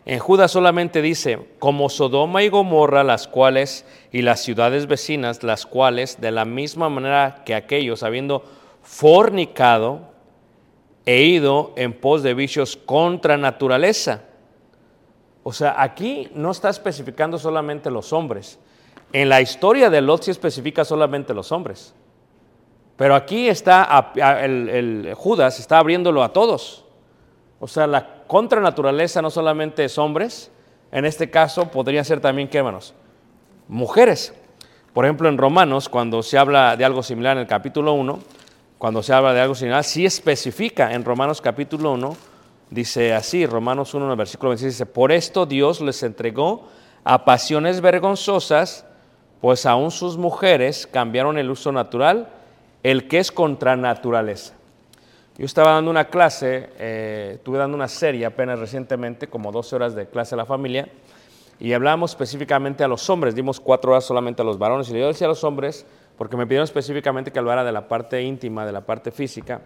[0.05, 5.65] en Judas solamente dice, como Sodoma y Gomorra, las cuales, y las ciudades vecinas, las
[5.65, 8.43] cuales, de la misma manera que aquellos, habiendo
[8.83, 10.01] fornicado,
[11.07, 14.21] he ido en pos de vicios contra naturaleza.
[15.41, 18.59] O sea, aquí no está especificando solamente los hombres.
[19.11, 21.95] En la historia de Lot sí especifica solamente los hombres.
[22.95, 26.85] Pero aquí está, el, Judas está abriéndolo a todos.
[27.59, 30.51] O sea, la contranaturaleza no solamente es hombres,
[30.91, 32.93] en este caso podría ser también, ¿qué hermanos?
[33.67, 34.33] Mujeres.
[34.93, 38.19] Por ejemplo, en Romanos, cuando se habla de algo similar en el capítulo 1,
[38.77, 42.15] cuando se habla de algo similar, sí especifica en Romanos capítulo 1,
[42.69, 46.67] dice así, Romanos 1, en el versículo 26, dice, por esto Dios les entregó
[47.03, 48.85] a pasiones vergonzosas,
[49.41, 52.29] pues aún sus mujeres cambiaron el uso natural,
[52.83, 54.54] el que es contra naturaleza.
[55.37, 59.93] Yo estaba dando una clase, eh, estuve dando una serie apenas recientemente, como 12 horas
[59.93, 60.87] de clase a la familia,
[61.59, 65.07] y hablamos específicamente a los hombres, dimos cuatro horas solamente a los varones, y yo
[65.07, 65.85] decía a los hombres,
[66.17, 69.61] porque me pidieron específicamente que hablara de la parte íntima, de la parte física,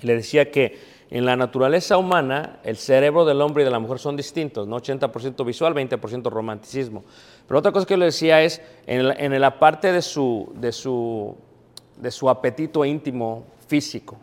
[0.00, 0.76] y le decía que
[1.08, 4.80] en la naturaleza humana el cerebro del hombre y de la mujer son distintos, ¿no?
[4.80, 7.04] 80% visual, 20% romanticismo.
[7.46, 10.72] Pero otra cosa que le decía es, en la, en la parte de su, de,
[10.72, 11.36] su,
[11.96, 14.16] de su apetito íntimo físico,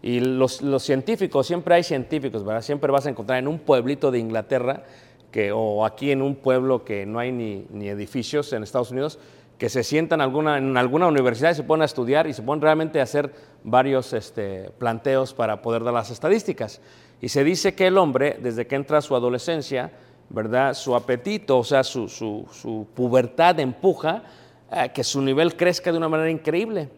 [0.00, 2.62] y los, científicos, siempre hay científicos, ¿verdad?
[2.62, 4.84] Siempre vas a encontrar en un pueblito de Inglaterra
[5.32, 9.18] que, o aquí en un pueblo que no hay ni, edificios en Estados Unidos,
[9.58, 12.62] que se sientan alguna, en alguna universidad y se ponen a estudiar y se ponen
[12.62, 13.32] realmente a hacer
[13.64, 16.80] varios este, planteos para poder dar las estadísticas.
[17.20, 19.90] Y se dice que el hombre, desde que entra a su adolescencia,
[20.30, 20.74] ¿verdad?
[20.74, 24.22] Su apetito, o sea, su, su, pubertad empuja
[24.70, 26.88] a que su nivel crezca de una manera increíble.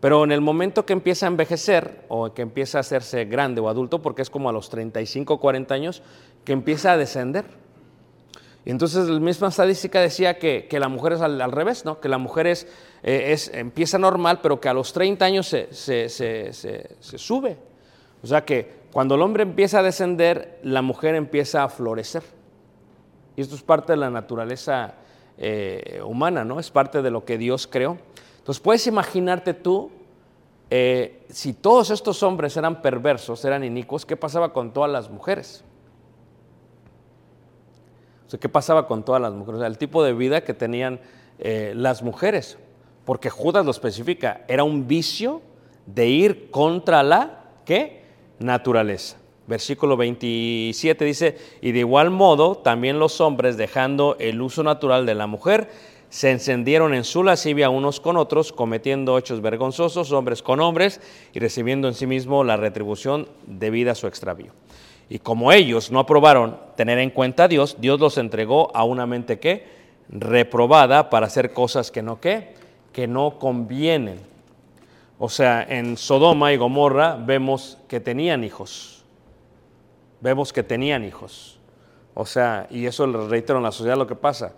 [0.00, 3.68] Pero en el momento que empieza a envejecer o que empieza a hacerse grande o
[3.68, 6.02] adulto, porque es como a los 35 o 40 años,
[6.44, 7.44] que empieza a descender.
[8.64, 12.00] Y entonces la misma estadística decía que, la mujer es al, revés, ¿no?
[12.00, 12.66] que la mujer es,
[13.02, 17.56] eh, es, empieza normal, pero que a los 30 años se, se, se, sube.
[18.22, 22.22] O sea que cuando el hombre empieza a descender, la mujer empieza a florecer.
[23.36, 24.94] Y esto es parte de la naturaleza
[25.38, 26.60] eh, humana, ¿no?
[26.60, 27.96] Es parte de lo que Dios creó.
[28.50, 29.92] Entonces puedes imaginarte tú,
[30.70, 35.62] eh, si todos estos hombres eran perversos, eran inicuos, ¿qué pasaba con todas las mujeres?
[38.26, 39.58] O sea, ¿qué pasaba con todas las mujeres?
[39.58, 40.98] O sea, el tipo de vida que tenían
[41.38, 42.58] eh, las mujeres,
[43.04, 45.42] porque Judas lo especifica, era un vicio
[45.86, 48.02] de ir contra la, ¿qué?
[48.40, 49.16] Naturaleza.
[49.46, 55.14] Versículo 27 dice, y de igual modo también los hombres, dejando el uso natural de
[55.14, 55.70] la mujer,
[56.10, 61.00] se encendieron en su lascivia unos con otros, cometiendo hechos vergonzosos, hombres con hombres,
[61.32, 64.52] y recibiendo en sí mismo la retribución debida a su extravío.
[65.08, 69.06] Y como ellos no aprobaron tener en cuenta a Dios, Dios los entregó a una
[69.06, 69.64] mente que
[70.08, 72.54] reprobada para hacer cosas que no que,
[72.92, 74.18] que no convienen.
[75.20, 79.04] O sea, en Sodoma y Gomorra vemos que tenían hijos.
[80.20, 81.60] Vemos que tenían hijos.
[82.14, 84.54] O sea, y eso lo reitero en la sociedad lo que pasa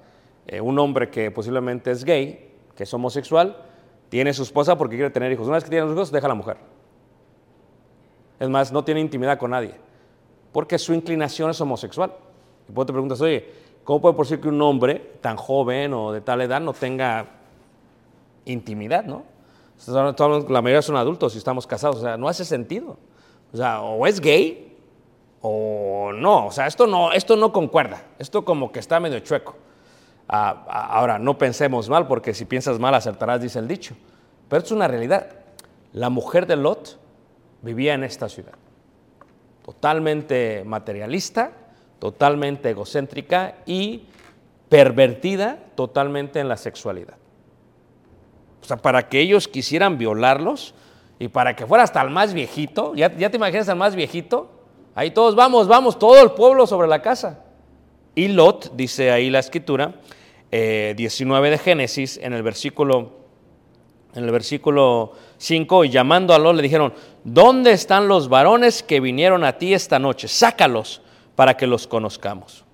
[0.46, 3.56] eh, un hombre que posiblemente es gay, que es homosexual,
[4.08, 5.46] tiene su esposa porque quiere tener hijos.
[5.46, 6.56] Una vez que tiene los hijos, deja a la mujer.
[8.38, 9.74] Es más, no tiene intimidad con nadie,
[10.52, 12.12] porque su inclinación es homosexual.
[12.68, 13.48] Y vos te preguntas, oye,
[13.84, 17.26] ¿cómo puede por que un hombre tan joven o de tal edad no tenga
[18.44, 19.24] intimidad, no?
[19.86, 22.96] La mayoría son adultos y estamos casados, o sea, no hace sentido.
[23.52, 24.76] O sea, o es gay
[25.40, 26.46] o no.
[26.46, 28.02] O sea, esto no, esto no concuerda.
[28.18, 29.56] Esto como que está medio chueco.
[30.34, 33.94] Ah, ah, ahora, no pensemos mal, porque si piensas mal acertarás, dice el dicho.
[34.48, 35.26] Pero es una realidad.
[35.92, 36.98] La mujer de Lot
[37.60, 38.54] vivía en esta ciudad.
[39.62, 41.52] Totalmente materialista,
[41.98, 44.06] totalmente egocéntrica y
[44.70, 47.18] pervertida totalmente en la sexualidad.
[48.62, 50.74] O sea, para que ellos quisieran violarlos
[51.18, 54.50] y para que fuera hasta el más viejito, ya, te imaginas al más viejito,
[54.94, 57.40] ahí todos vamos, vamos, todo el pueblo sobre la casa.
[58.14, 59.94] Y Lot, dice ahí la escritura,
[60.52, 63.12] 19 eh, de Génesis, en el versículo,
[64.14, 66.92] en el versículo 5, y llamando a Lot le dijeron,
[67.24, 70.28] ¿dónde están los varones que vinieron a ti esta noche?
[70.28, 71.00] Sácalos
[71.34, 72.64] para que los conozcamos.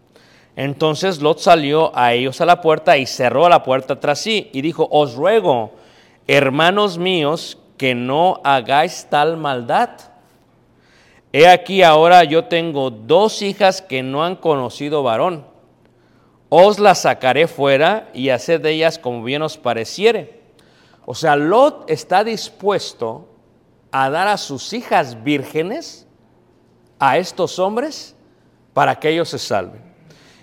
[0.57, 4.61] Entonces Lot salió a ellos a la puerta y cerró la puerta tras sí y
[4.61, 5.75] dijo, os ruego,
[6.27, 9.91] hermanos míos, que no hagáis tal maldad.
[11.33, 15.47] He aquí ahora yo tengo dos hijas que no han conocido varón.
[16.49, 20.41] Os las sacaré fuera y haced de ellas como bien os pareciere.
[21.05, 23.29] O sea, Lot está dispuesto
[23.91, 26.07] a dar a sus hijas vírgenes
[26.99, 28.15] a estos hombres
[28.73, 29.83] para que ellos se salven.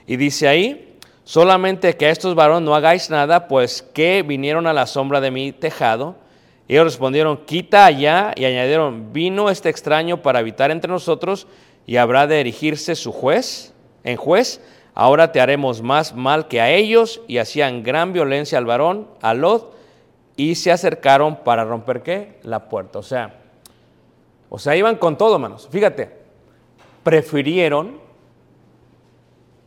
[0.08, 4.74] Y dice ahí, solamente que a estos varones no hagáis nada, pues que vinieron a
[4.74, 6.16] la sombra de mi tejado.
[6.68, 11.48] Y ellos respondieron, quita allá, y añadieron, vino este extraño para habitar entre nosotros,
[11.86, 14.62] y habrá de erigirse su juez, en juez,
[14.96, 19.36] ahora te haremos más mal que a ellos, y hacían gran violencia al varón, a
[19.36, 19.76] Lot,
[20.36, 22.40] y se acercaron para romper qué?
[22.42, 22.98] La puerta.
[22.98, 23.42] O sea,
[24.50, 25.68] o sea, iban con todo, manos.
[25.72, 26.10] Fíjate,
[27.04, 28.06] prefirieron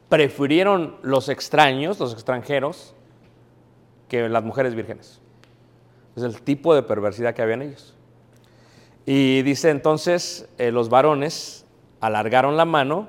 [0.08, 2.94] prefirieron los extraños, los extranjeros,
[4.08, 5.20] que las mujeres vírgenes.
[6.16, 7.94] Es el tipo de perversidad que habían ellos.
[9.04, 11.66] Y dice entonces, eh, los varones
[12.00, 13.08] alargaron la mano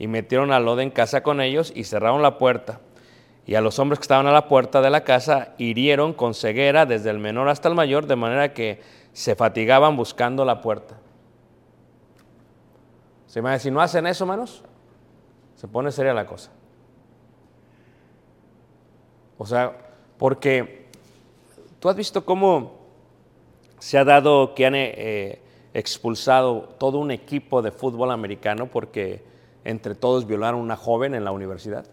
[0.00, 2.80] y metieron a Lod en casa con ellos y cerraron la puerta.
[3.46, 6.86] Y a los hombres que estaban a la puerta de la casa hirieron con ceguera
[6.86, 8.80] desde el menor hasta el mayor, de manera que
[9.12, 10.98] se fatigaban buscando la puerta.
[13.26, 14.64] ¿Se me si no hacen eso, hermanos?
[15.56, 16.50] Se pone seria la cosa.
[19.36, 19.76] O sea,
[20.16, 20.86] porque
[21.78, 22.78] tú has visto cómo
[23.78, 25.42] se ha dado que han eh,
[25.74, 29.28] expulsado todo un equipo de fútbol americano porque
[29.64, 31.86] entre todos violaron a una joven en la universidad.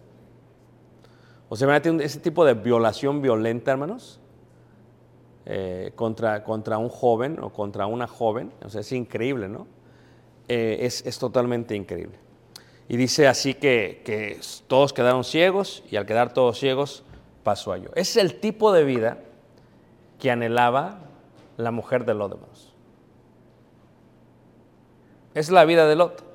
[1.48, 4.20] O sea, ese tipo de violación violenta, hermanos,
[5.46, 9.66] eh, contra, contra un joven o contra una joven, o sea, es increíble, ¿no?
[10.46, 12.18] Eh, es, es totalmente increíble.
[12.88, 17.04] Y dice así que, todos quedaron ciegos y al quedar todos ciegos
[17.44, 17.90] pasó a yo.
[17.94, 19.18] Ese es el tipo de vida
[20.18, 21.00] que anhelaba
[21.58, 22.38] la mujer de Lot.
[25.34, 26.27] Es la vida de Lot.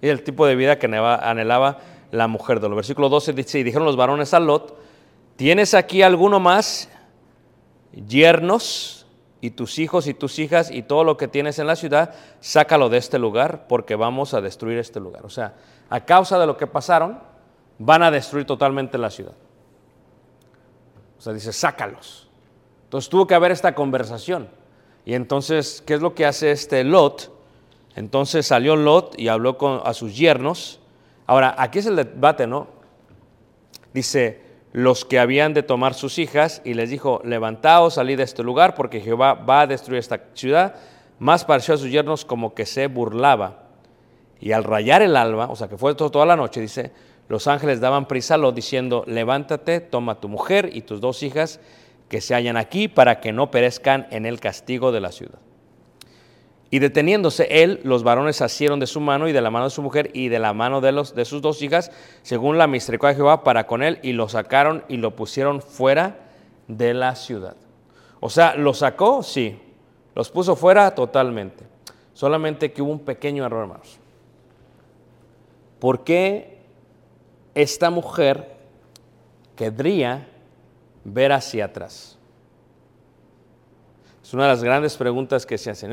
[0.00, 1.78] Y el tipo de vida que anhelaba
[2.10, 2.76] la mujer de Lot.
[2.76, 4.78] Versículo 12 dice, y dijeron los varones a Lot,
[5.36, 6.88] ¿tienes aquí alguno más
[7.92, 9.06] yernos
[9.40, 12.88] y tus hijos y tus hijas y todo lo que tienes en la ciudad, sácalo
[12.88, 15.24] de este lugar porque vamos a destruir este lugar?
[15.24, 15.54] O sea,
[15.88, 17.20] a causa de lo que pasaron,
[17.78, 19.34] van a destruir totalmente la ciudad.
[21.18, 22.28] O sea, dice, sácalos.
[22.84, 24.48] Entonces tuvo que haber esta conversación.
[25.04, 27.35] Y entonces, ¿qué es lo que hace este Lot?
[27.96, 30.80] Entonces salió Lot y habló con, a sus yernos.
[31.26, 32.68] Ahora, aquí es el debate, ¿no?
[33.94, 34.42] Dice,
[34.72, 38.74] los que habían de tomar sus hijas y les dijo, levantaos, salid de este lugar
[38.74, 40.74] porque Jehová va a destruir esta ciudad.
[41.18, 43.62] Más pareció a sus yernos como que se burlaba.
[44.38, 46.92] Y al rayar el alba, o sea que fue toda la noche, dice,
[47.28, 51.58] los ángeles daban prisa a Lot diciendo, levántate, toma tu mujer y tus dos hijas
[52.10, 55.38] que se hallan aquí para que no perezcan en el castigo de la ciudad.
[56.70, 59.82] Y deteniéndose él, los varones asieron de su mano y de la mano de su
[59.82, 61.92] mujer y de la mano de, los, de sus dos hijas,
[62.22, 66.18] según la misericordia de Jehová, para con él, y lo sacaron y lo pusieron fuera
[66.66, 67.56] de la ciudad.
[68.18, 69.22] O sea, ¿lo sacó?
[69.22, 69.60] Sí.
[70.14, 70.92] ¿Los puso fuera?
[70.94, 71.64] Totalmente.
[72.14, 73.98] Solamente que hubo un pequeño error, hermanos.
[75.78, 76.58] ¿Por qué
[77.54, 78.56] esta mujer
[79.54, 80.26] querría
[81.04, 82.18] ver hacia atrás?
[84.22, 85.92] Es una de las grandes preguntas que se hacen.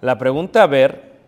[0.00, 1.18] La pregunta ver,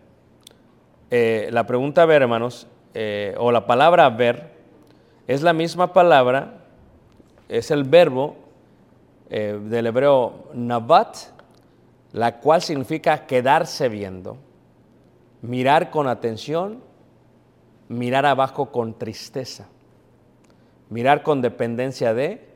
[1.09, 4.51] eh, la pregunta ver, hermanos, eh, o la palabra ver,
[5.27, 6.65] es la misma palabra,
[7.49, 8.35] es el verbo
[9.29, 11.17] eh, del hebreo nabat,
[12.11, 14.37] la cual significa quedarse viendo,
[15.41, 16.81] mirar con atención
[17.93, 19.67] mirar abajo con tristeza,
[20.89, 22.49] mirar con dependencia de,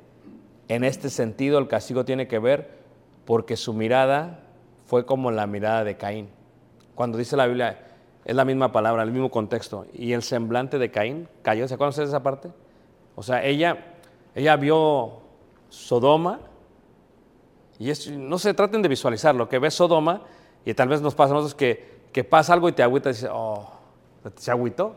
[0.68, 2.78] en este sentido el castigo tiene que ver
[3.26, 4.40] porque su mirada
[4.88, 6.30] fue como la mirada de Caín.
[6.96, 7.88] Cuando dice la Biblia
[8.26, 9.86] es la misma palabra, el mismo contexto.
[9.94, 11.68] Y el semblante de Caín cayó.
[11.68, 12.50] ¿Se acuerdan de esa parte?
[13.16, 13.96] O sea, ella,
[14.34, 15.22] ella vio
[15.70, 16.40] Sodoma,
[17.80, 20.22] y no se traten de visualizar lo que ve Sodoma,
[20.66, 23.14] y tal vez nos pasa a nosotros que, que pasa algo y te agüita y
[23.14, 23.72] dices, oh,
[24.36, 24.96] ¿se agüitó?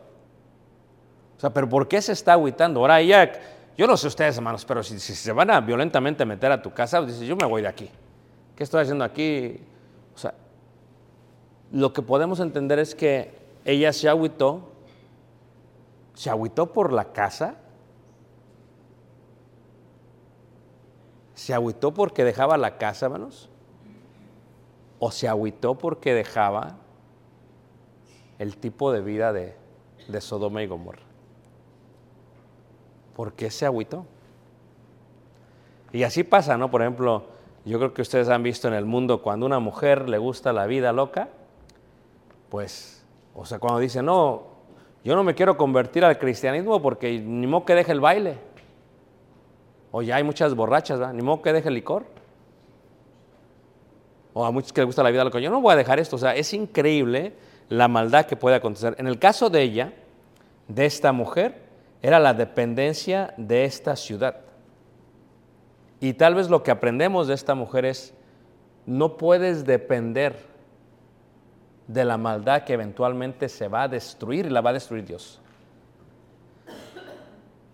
[1.37, 2.81] O sea, pero ¿por qué se está agüitando?
[2.81, 3.33] Ahora ella,
[3.77, 6.73] yo no sé ustedes, hermanos, pero si, si se van a violentamente meter a tu
[6.73, 7.91] casa, dices, yo me voy de aquí.
[8.57, 9.61] ¿Qué estoy haciendo aquí?
[11.73, 13.33] Lo que podemos entender es que
[13.65, 14.71] ella se agüitó,
[16.15, 17.57] se agüitó por la casa,
[21.35, 23.49] se agüitó porque dejaba la casa, hermanos,
[24.99, 26.77] o se agüitó porque dejaba
[28.39, 29.55] el tipo de vida de,
[30.09, 31.03] de Sodoma y Gomorra.
[33.15, 34.07] ¿Por qué se agüitó?
[35.93, 36.71] Y así pasa, ¿no?
[36.71, 37.25] Por ejemplo,
[37.65, 40.67] yo creo que ustedes han visto en el mundo cuando una mujer le gusta la
[40.67, 41.29] vida loca,
[42.51, 43.03] pues,
[43.35, 44.43] o sea, cuando dice, no,
[45.03, 48.37] yo no me quiero convertir al cristianismo porque ni modo que deje el baile.
[49.93, 51.15] O ya hay muchas borrachas, ¿verdad?
[51.15, 52.05] Ni modo que deje el licor.
[54.35, 55.41] O a muchos que les gusta la vida loca.
[55.41, 56.17] Yo no voy a dejar esto.
[56.17, 57.33] O sea, es increíble
[57.69, 58.95] la maldad que puede acontecer.
[58.99, 59.93] En el caso de ella,
[60.69, 61.63] de esta mujer,
[62.03, 64.37] era la dependencia de esta ciudad.
[66.01, 68.15] Y tal vez lo que aprendemos de esta mujer es,
[68.87, 70.50] no puedes depender
[71.93, 75.41] de la maldad que eventualmente se va a destruir y la va a destruir Dios.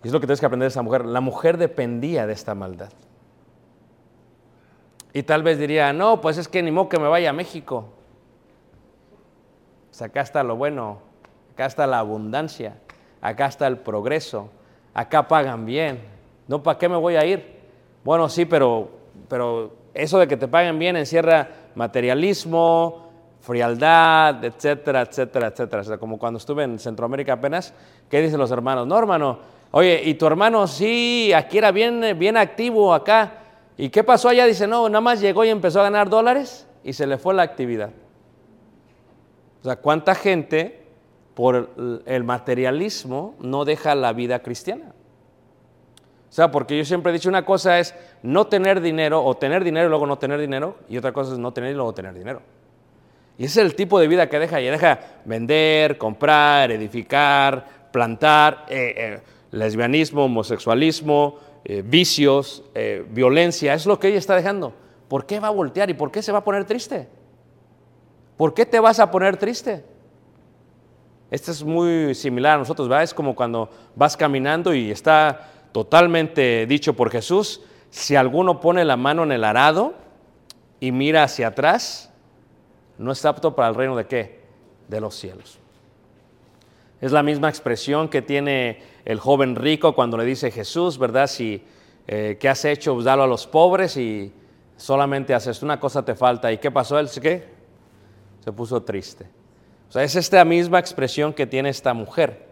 [0.03, 1.05] Y es lo que tienes que aprender de esta mujer.
[1.05, 2.89] La mujer dependía de esta maldad.
[5.13, 7.89] Y tal vez diría, no, pues es que ni modo que me vaya a México.
[9.99, 10.99] Acá está lo bueno,
[11.53, 12.77] acá está la abundancia,
[13.19, 14.51] acá está el progreso,
[14.93, 16.01] acá pagan bien.
[16.47, 17.57] No, ¿para qué me voy a ir?
[18.03, 18.91] Bueno, sí, pero,
[19.27, 23.06] pero eso de que te paguen bien encierra materialismo,
[23.47, 25.81] frialdad, etcétera, etcétera, etcétera.
[25.81, 27.73] O sea, como cuando estuve en Centroamérica apenas,
[28.09, 28.85] ¿qué dicen los hermanos?
[28.85, 29.39] No, hermano,
[29.71, 33.35] oye, y tu hermano sí, aquí era bien, bien activo acá.
[33.77, 34.45] ¿Y qué pasó allá?
[34.45, 37.43] Dice, no, nada más llegó y empezó a ganar dólares y se le fue la
[37.43, 37.91] actividad.
[39.61, 40.83] O sea, ¿cuánta gente
[41.33, 41.69] por
[42.05, 44.93] el materialismo no deja la vida cristiana?
[46.29, 49.63] O sea, porque yo siempre he dicho una cosa es no tener dinero o tener
[49.63, 52.13] dinero y luego no tener dinero y otra cosa es no tener y luego tener
[52.13, 52.41] dinero.
[53.37, 58.65] Y ese es el tipo de vida que deja y deja vender, comprar, edificar, plantar,
[58.69, 59.19] eh, eh,
[59.51, 62.63] lesbianismo, homosexualismo, eh, vicios,
[63.09, 64.73] violencia, es lo que ella está dejando.
[65.07, 67.07] ¿Por qué va a voltear y por qué se va a poner triste?
[68.37, 69.83] ¿Por qué te vas a poner triste?
[71.29, 73.03] Esto es muy similar a nosotros, ¿verdad?
[73.03, 78.97] Es como cuando vas caminando y está totalmente dicho por Jesús, si alguno pone la
[78.97, 79.95] mano en el arado
[80.79, 82.11] y mira hacia atrás,
[82.97, 84.39] no está apto para el reino de qué?
[84.87, 85.59] De los cielos.
[86.99, 91.27] Es la misma expresión que tiene el joven rico cuando le dice Jesús, ¿verdad?
[91.27, 91.63] Si,
[92.07, 92.93] eh, ¿Qué has hecho?
[92.93, 94.33] Pues dalo a los pobres y
[94.77, 96.51] solamente haces una cosa te falta.
[96.51, 96.97] ¿Y qué pasó?
[96.97, 97.45] Él qué?
[98.43, 99.25] Se puso triste.
[99.89, 102.47] O sea, es esta misma expresión que tiene esta mujer.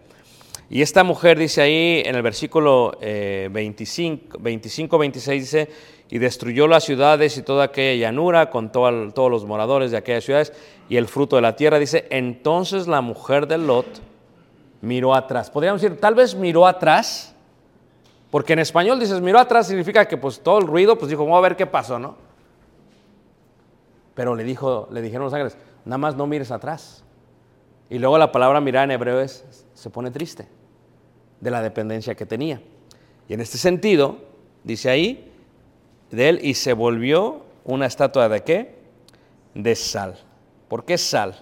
[0.70, 5.70] Y esta mujer dice ahí en el versículo 25, 25, 26, dice,
[6.10, 10.54] y destruyó las ciudades y toda aquella llanura con todos los moradores de aquellas ciudades
[10.88, 11.80] y el fruto de la tierra.
[11.80, 13.88] Dice, entonces la mujer de Lot
[14.82, 15.50] miró atrás.
[15.50, 17.34] Podríamos decir, tal vez miró atrás,
[18.30, 21.40] porque en español dices, miró atrás significa que pues todo el ruido, pues dijo, vamos
[21.40, 22.16] a ver qué pasó, ¿no?
[24.14, 27.04] Pero le, dijo, le dijeron los ángeles, nada más no mires atrás.
[27.90, 30.48] Y luego la palabra mirar en hebreo es, se pone triste
[31.42, 32.62] de la dependencia que tenía.
[33.28, 34.18] Y en este sentido,
[34.64, 35.35] dice ahí,
[36.12, 38.76] de él y se volvió una estatua de qué?
[39.54, 40.18] De sal.
[40.68, 41.36] ¿Por qué sal?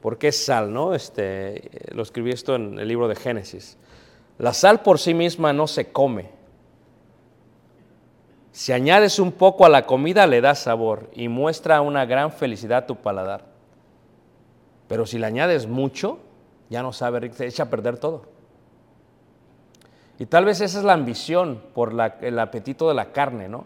[0.00, 0.72] ¿Por qué sal?
[0.72, 0.94] No?
[0.94, 3.76] Este, lo escribí esto en el libro de Génesis.
[4.38, 6.30] La sal por sí misma no se come.
[8.52, 12.78] Si añades un poco a la comida le da sabor y muestra una gran felicidad
[12.78, 13.46] a tu paladar.
[14.86, 16.18] Pero si le añades mucho,
[16.70, 18.26] ya no sabe, se echa a perder todo.
[20.18, 23.64] Y tal vez esa es la ambición por el apetito de la carne, ¿no?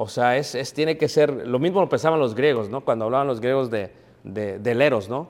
[0.00, 2.84] O sea, es, tiene que ser, lo mismo lo pensaban los griegos, ¿no?
[2.84, 3.90] Cuando hablaban los griegos de,
[4.22, 5.26] del eros, ¿no?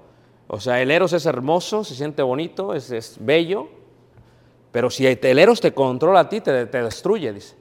[0.47, 3.69] O sea, el eros es hermoso, se siente bonito, es, bello,
[4.71, 7.57] pero si el eros te controla a ti, te, te destruye, dice.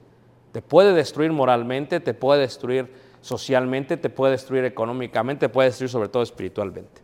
[0.52, 2.92] Te puede destruir moralmente, te puede destruir
[3.22, 7.02] socialmente, te puede destruir económicamente, te puede destruir sobre todo espiritualmente.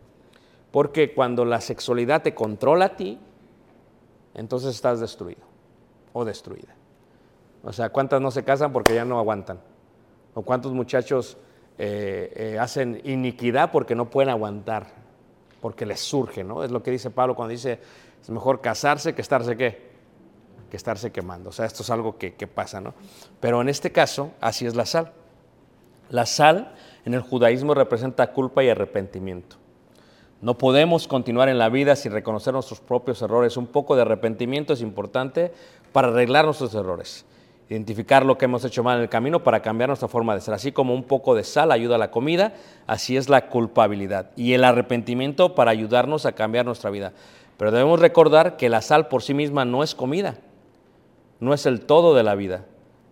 [0.70, 3.18] Porque cuando la sexualidad te controla a ti,
[4.34, 5.40] entonces estás destruido
[6.12, 6.74] o destruida.
[7.62, 9.60] O sea, ¿cuántas no se casan porque ya no aguantan?
[10.34, 11.36] ¿O cuántos muchachos
[11.78, 15.04] eh, eh, hacen iniquidad porque no pueden aguantar
[15.64, 16.62] porque les surge, ¿no?
[16.62, 17.78] Es lo que dice Pablo cuando dice,
[18.20, 19.80] es mejor casarse que estarse qué,
[20.70, 21.48] que estarse quemando.
[21.48, 22.92] O sea, esto es algo que, que pasa, ¿no?
[23.40, 25.12] Pero en este caso, así es la sal.
[26.10, 26.74] La sal
[27.06, 29.56] en el judaísmo representa culpa y arrepentimiento.
[30.42, 33.56] No podemos continuar en la vida sin reconocer nuestros propios errores.
[33.56, 35.50] Un poco de arrepentimiento es importante
[35.92, 37.24] para arreglar nuestros errores.
[37.68, 40.54] Identificar lo que hemos hecho mal en el camino para cambiar nuestra forma de ser.
[40.54, 42.54] Así como un poco de sal ayuda a la comida,
[42.86, 44.30] así es la culpabilidad.
[44.36, 47.12] Y el arrepentimiento para ayudarnos a cambiar nuestra vida.
[47.56, 50.36] Pero debemos recordar que la sal por sí misma no es comida.
[51.40, 52.66] No es el todo de la vida.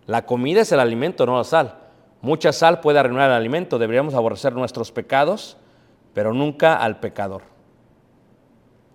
[0.05, 1.79] La comida es el alimento, no la sal.
[2.21, 3.79] Mucha sal puede arruinar el alimento.
[3.79, 5.57] Deberíamos aborrecer nuestros pecados
[6.13, 7.41] pero nunca al pecador.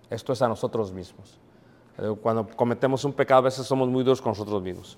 [0.09, 1.37] Esto es a nosotros mismos.
[2.21, 4.97] Cuando cometemos un pecado a veces somos muy duros con nosotros mismos.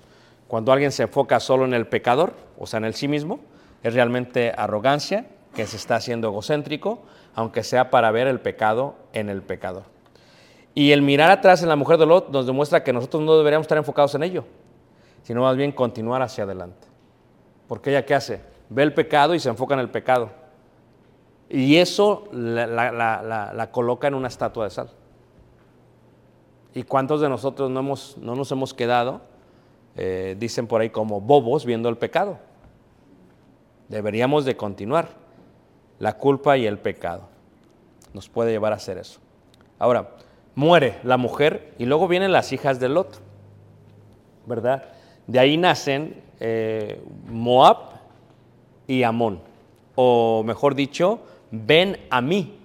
[0.52, 3.40] Cuando alguien se enfoca solo en el pecador, o sea, en el sí mismo,
[3.82, 5.24] es realmente arrogancia,
[5.54, 7.00] que se está haciendo egocéntrico,
[7.34, 9.84] aunque sea para ver el pecado en el pecador.
[10.74, 13.64] Y el mirar atrás en la mujer de Lot nos demuestra que nosotros no deberíamos
[13.64, 14.44] estar enfocados en ello,
[15.22, 16.86] sino más bien continuar hacia adelante.
[17.66, 18.42] Porque ella qué hace?
[18.68, 20.32] Ve el pecado y se enfoca en el pecado
[21.48, 24.90] y eso la, coloca en una estatua de sal.
[26.74, 29.31] ¿Y cuántos de nosotros no, hemos, no nos hemos quedado,
[29.96, 32.38] eh, dicen por ahí, como bobos viendo el pecado?
[33.88, 35.08] Deberíamos de continuar.
[35.98, 37.28] La culpa y el pecado
[38.12, 39.20] nos puede llevar a hacer eso.
[39.78, 40.10] Ahora,
[40.54, 43.20] muere la mujer y luego vienen las hijas de Lot,
[44.46, 44.84] ¿verdad?
[45.26, 47.76] De ahí nacen eh, Moab
[48.86, 49.40] y Amón,
[49.94, 51.20] o mejor dicho,
[51.50, 52.58] ven a mí.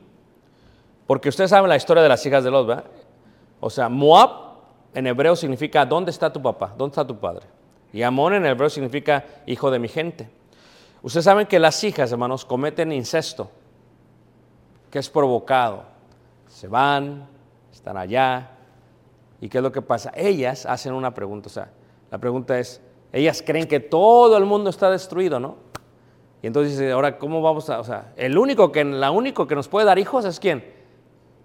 [1.05, 2.86] Porque ustedes saben la historia de las hijas de Lot, ¿verdad?
[3.59, 4.47] O sea, Moab
[4.98, 6.74] en hebreo significa ¿dónde está tu papá?
[6.76, 7.45] ¿Dónde está tu padre?
[7.93, 10.28] Y Amón en hebreo significa hijo de mi gente.
[11.04, 13.52] Ustedes saben que las hijas, hermanos, cometen incesto,
[14.89, 15.84] que es provocado.
[16.48, 17.28] Se van,
[17.72, 18.50] están allá.
[19.39, 20.12] ¿Y qué es lo que pasa?
[20.16, 21.70] Ellas hacen una pregunta, o sea,
[22.10, 22.82] la pregunta es,
[23.14, 25.58] ellas creen que todo el mundo está destruido, ¿no?
[26.41, 27.80] Y entonces dice, ahora, ¿cómo vamos a...?
[27.80, 30.66] O sea, el único que, la único que nos puede dar hijos es quién?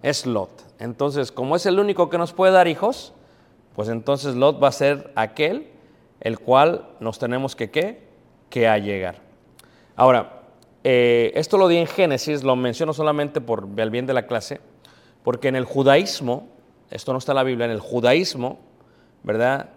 [0.01, 0.49] Es Lot.
[0.79, 3.13] Entonces, como es el único que nos puede dar hijos,
[3.75, 5.67] pues entonces Lot va a ser aquel
[6.23, 8.01] el cual nos tenemos que, ¿qué?
[8.49, 9.17] Que allegar.
[9.95, 10.43] Ahora,
[10.83, 14.61] eh, esto lo di en Génesis, lo menciono solamente por el bien de la clase,
[15.23, 16.47] porque en el judaísmo,
[16.91, 18.59] esto no está en la Biblia, en el judaísmo,
[19.23, 19.69] ¿verdad?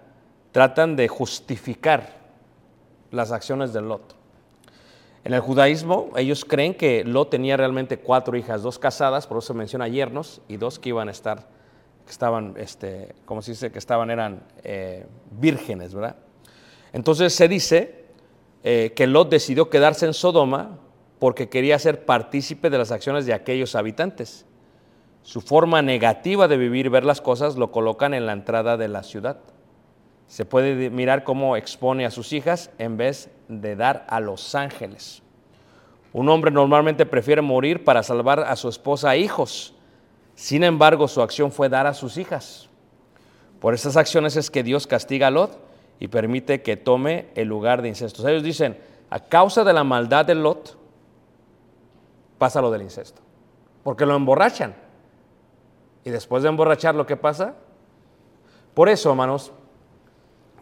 [0.53, 2.11] Tratan de justificar
[3.11, 4.15] las acciones de Lot.
[5.25, 9.49] En el judaísmo, ellos creen que Lot tenía realmente cuatro hijas, dos casadas, por eso
[9.49, 11.49] se menciona yernos, y dos que iban a estar,
[12.07, 16.17] que estaban, este, como se dice, que estaban, eran eh, vírgenes, ¿verdad?
[16.93, 18.07] Entonces se dice
[18.63, 20.79] eh, que Lot decidió quedarse en Sodoma
[21.19, 24.47] porque quería ser partícipe de las acciones de aquellos habitantes.
[25.23, 29.03] Su forma negativa de vivir ver las cosas lo colocan en la entrada de la
[29.03, 29.39] ciudad.
[30.29, 35.23] Se puede mirar cómo expone a sus hijas en vez de dar a los ángeles.
[36.13, 39.76] Un hombre normalmente prefiere morir para salvar a su esposa e hijos.
[40.37, 42.69] Sin embargo, su acción fue dar a sus hijas.
[43.59, 45.59] Por esas acciones es que Dios castiga a Lot
[45.99, 48.27] y permite que tome el lugar de incesto.
[48.29, 48.79] ellos dicen,
[49.09, 50.77] a causa de la maldad de Lot,
[52.37, 53.23] pasa lo del incesto.
[53.83, 54.75] Porque lo emborrachan.
[56.05, 57.55] Y después de emborrachar, ¿lo que pasa?
[58.75, 59.53] Por eso, hermanos,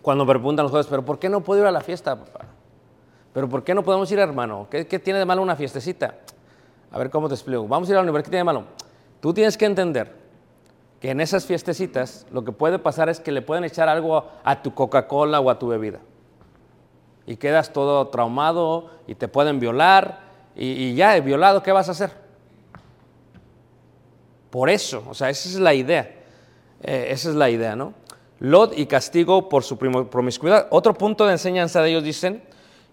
[0.03, 2.47] cuando me preguntan los jóvenes, pero ¿por qué no puedo ir a la fiesta, papá?
[3.33, 4.69] ¿Pero por qué no podemos ir, hermano?
[4.71, 6.15] ¿Qué, tiene de malo una fiestecita?
[6.93, 7.67] A ver cómo te explico.
[7.67, 8.65] Vamos a ir a la universidad, ¿qué tiene de malo?
[9.25, 10.13] Tú tienes que entender
[11.01, 14.63] que en esas fiestecitas lo que puede pasar es que le pueden echar algo a
[14.63, 16.01] tu Coca-Cola o a tu bebida.
[17.27, 20.21] Y quedas todo traumado y te pueden violar.
[20.55, 22.11] Y, y ya, violado, ¿qué vas a hacer?
[24.51, 26.03] Por eso, o sea, esa es la idea.
[26.83, 27.95] Eh, esa es la idea, ¿no?
[28.41, 30.67] Lot y castigo por su promiscuidad.
[30.69, 32.43] Otro punto de enseñanza de ellos dicen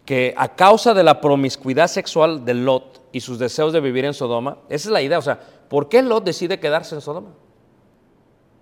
[0.06, 4.14] que a causa de la promiscuidad sexual de Lot y sus deseos de vivir en
[4.14, 5.40] Sodoma, esa es la idea, o sea,
[5.70, 7.30] ¿por qué Lot decide quedarse en Sodoma?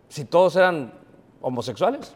[0.07, 0.93] Si todos eran
[1.41, 2.15] homosexuales.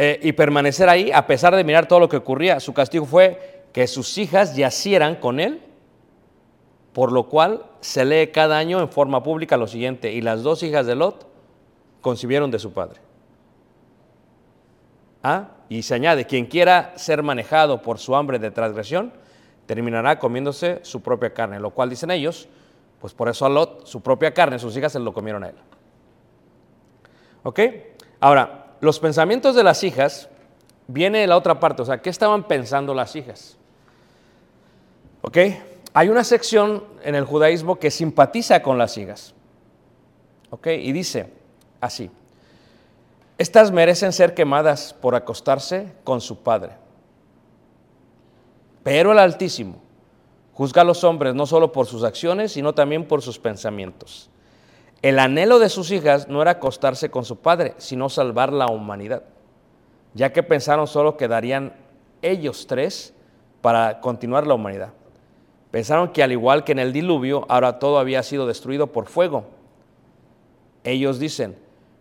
[0.00, 3.64] Eh, y permanecer ahí, a pesar de mirar todo lo que ocurría, su castigo fue
[3.72, 5.60] que sus hijas yacieran con él,
[6.92, 10.62] por lo cual se lee cada año en forma pública lo siguiente, y las dos
[10.62, 11.26] hijas de Lot
[12.00, 13.00] concibieron de su padre.
[15.24, 15.48] ¿Ah?
[15.68, 19.12] Y se añade, quien quiera ser manejado por su hambre de transgresión,
[19.68, 22.48] terminará comiéndose su propia carne, lo cual dicen ellos,
[23.02, 25.54] pues por eso a Lot, su propia carne, sus hijas se lo comieron a él.
[27.42, 27.60] ¿Ok?
[28.18, 30.30] Ahora, los pensamientos de las hijas,
[30.86, 33.58] viene la otra parte, o sea, ¿qué estaban pensando las hijas?
[35.20, 35.36] ¿Ok?
[35.92, 39.34] Hay una sección en el judaísmo que simpatiza con las hijas.
[40.48, 40.68] ¿Ok?
[40.68, 41.30] Y dice
[41.78, 42.10] así,
[43.36, 46.87] estas merecen ser quemadas por acostarse con su padre.
[48.88, 49.82] Pero el Altísimo
[50.54, 54.30] juzga a los hombres no solo por sus acciones, sino también por sus pensamientos.
[55.02, 59.24] El anhelo de sus hijas no era acostarse con su padre, sino salvar la humanidad,
[60.14, 61.74] ya que pensaron solo que darían
[62.22, 63.12] ellos tres
[63.60, 64.94] para continuar la humanidad.
[65.70, 69.44] Pensaron que al igual que en el diluvio, ahora todo había sido destruido por fuego.
[70.82, 71.58] Ellos dicen,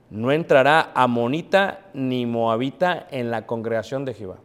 [0.10, 4.38] no entrará amonita ni moabita en la congregación de Jehová.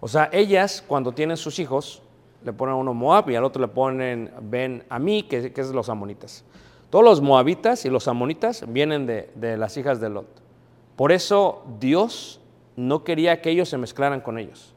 [0.00, 2.02] O sea, ellas cuando tienen sus hijos,
[2.44, 5.70] le ponen a uno Moab y al otro le ponen Ben a mí, que, es
[5.70, 6.44] los amonitas.
[6.90, 10.28] Todos los moabitas y los amonitas vienen de, de las hijas de Lot.
[10.96, 12.40] Por eso Dios
[12.76, 14.74] no quería que ellos se mezclaran con ellos,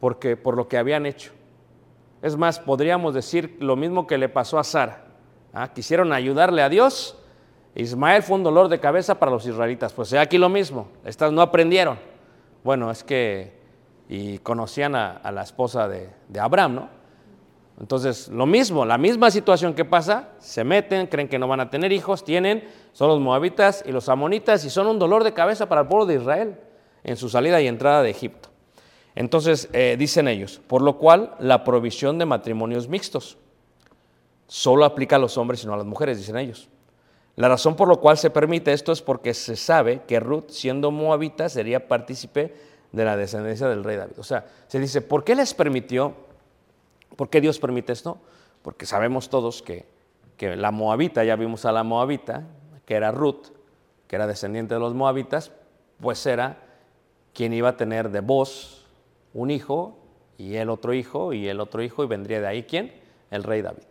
[0.00, 1.32] porque por lo que habían hecho.
[2.20, 5.04] Es más, podríamos decir lo mismo que le pasó a Sara.
[5.52, 5.72] ¿ah?
[5.72, 7.16] Quisieron ayudarle a Dios.
[7.74, 9.92] Ismael fue un dolor de cabeza para los israelitas.
[9.92, 10.88] Pues aquí lo mismo.
[11.04, 11.98] Estas no aprendieron.
[12.64, 13.57] Bueno, es que
[14.08, 16.98] y conocían a, la esposa de, Abraham, ¿no?
[17.80, 21.70] Entonces, lo mismo, la misma situación que pasa, se meten, creen que no van a
[21.70, 25.68] tener hijos, tienen, son los moabitas y los amonitas y son un dolor de cabeza
[25.68, 26.58] para el pueblo de Israel
[27.04, 28.48] en su salida y entrada de Egipto.
[29.14, 33.38] Entonces, eh, dicen ellos, por lo cual la provisión de matrimonios mixtos
[34.48, 36.68] solo aplica a los hombres y no a las mujeres, dicen ellos.
[37.36, 40.90] La razón por la cual se permite esto es porque se sabe que Ruth, siendo
[40.90, 42.54] moabita, sería partícipe
[42.92, 44.18] de la descendencia del rey David.
[44.18, 46.14] O sea, se dice, ¿por qué les permitió?
[47.16, 48.18] ¿Por qué Dios permite esto?
[48.62, 49.86] Porque sabemos todos que,
[50.36, 52.44] que la moabita, ya vimos a la moabita,
[52.86, 53.48] que era Ruth,
[54.06, 55.52] que era descendiente de los moabitas,
[56.00, 56.58] pues era
[57.34, 58.86] quien iba a tener de vos
[59.34, 59.98] un hijo
[60.38, 62.92] y el otro hijo y el otro hijo y vendría de ahí quién?
[63.30, 63.82] El rey David.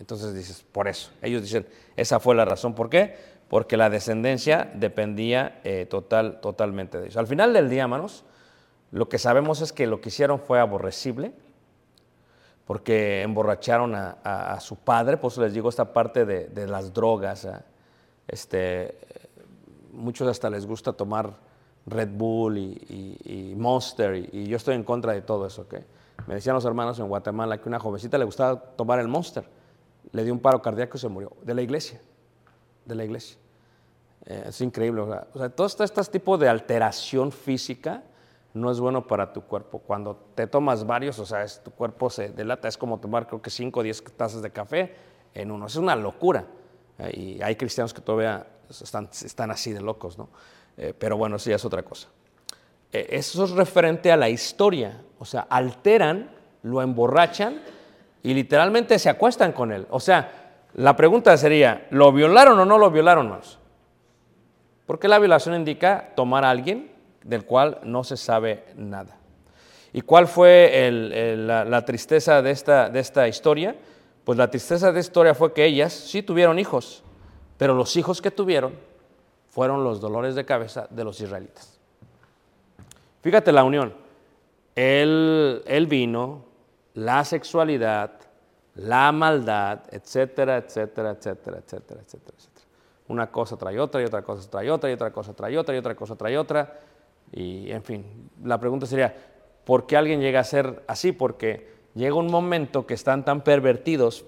[0.00, 1.10] Entonces dices, por eso.
[1.22, 1.66] Ellos dicen,
[1.96, 2.74] esa fue la razón.
[2.74, 3.16] ¿Por qué?
[3.48, 7.16] Porque la descendencia dependía eh, total, totalmente de ellos.
[7.16, 8.24] Al final del día, hermanos,
[8.90, 11.32] lo que sabemos es que lo que hicieron fue aborrecible,
[12.66, 17.46] porque emborracharon a, su padre, por eso les digo esta parte de, las drogas.
[17.46, 17.52] ¿eh?
[18.26, 18.98] Este,
[19.92, 21.32] muchos hasta les gusta tomar
[21.86, 25.66] Red Bull y, Monster, y, yo estoy en contra de todo eso.
[26.26, 29.44] Me decían los hermanos en Guatemala que una jovencita le gustaba tomar el Monster
[30.12, 32.00] le dio un paro cardíaco y se murió, de la iglesia,
[32.88, 33.38] de la iglesia.
[34.26, 38.02] Eh, es increíble, o sea, todo este, este, tipo de alteración física
[38.54, 39.78] no es bueno para tu cuerpo.
[39.78, 43.50] Cuando te tomas varios, o sea, tu cuerpo se delata, es como tomar creo que
[43.50, 44.94] 5 o 10 tazas de café
[45.34, 45.66] en uno.
[45.66, 46.46] Es una locura.
[46.98, 50.28] Eh, y hay cristianos que todavía están, están así de locos, ¿no?
[50.76, 52.08] Eh, pero bueno, eso ya es otra cosa.
[52.90, 56.30] eso es referente a la historia, o sea, alteran,
[56.62, 57.60] lo emborrachan
[58.22, 59.86] y literalmente se acuestan con él.
[59.90, 63.58] O sea, la pregunta sería, ¿lo violaron o no lo violaron más?
[64.86, 66.90] Porque la violación indica tomar a alguien
[67.22, 69.16] del cual no se sabe nada.
[69.92, 70.90] ¿Y cuál fue
[71.46, 73.76] la, tristeza de esta, historia?
[74.24, 77.02] Pues la tristeza de esta historia fue que ellas sí tuvieron hijos,
[77.56, 78.74] pero los hijos que tuvieron
[79.48, 81.78] fueron los dolores de cabeza de los israelitas.
[83.22, 83.94] Fíjate la unión.
[84.76, 86.44] Él vino,
[86.94, 88.17] la sexualidad,
[88.78, 92.66] la maldad, etcétera, etcétera, etcétera, etcétera, etcétera, etcétera.
[93.08, 95.78] Una cosa trae otra y otra cosa trae otra y otra cosa trae otra y
[95.78, 96.80] otra cosa trae otra.
[97.32, 99.14] Y en fin, la pregunta sería,
[99.64, 101.12] ¿por qué alguien llega a ser así?
[101.12, 104.24] Porque llega un momento que están tan pervertidos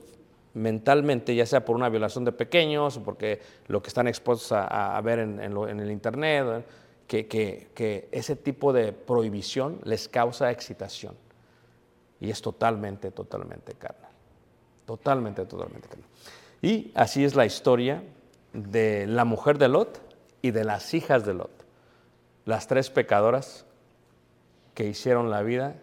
[0.55, 5.01] mentalmente, ya sea por una violación de pequeños o porque lo que están expuestos a,
[5.03, 6.66] ver en, el Internet,
[7.07, 11.14] que, que ese tipo de prohibición les causa excitación
[12.18, 14.09] y es totalmente, totalmente carnal.
[14.91, 15.88] Totalmente, totalmente.
[16.61, 18.03] Y así es la historia
[18.53, 20.01] de la mujer de Lot
[20.43, 21.53] y de las hijas de Lot.
[22.45, 23.66] Las tres pecadoras
[24.74, 25.76] que hicieron la vida.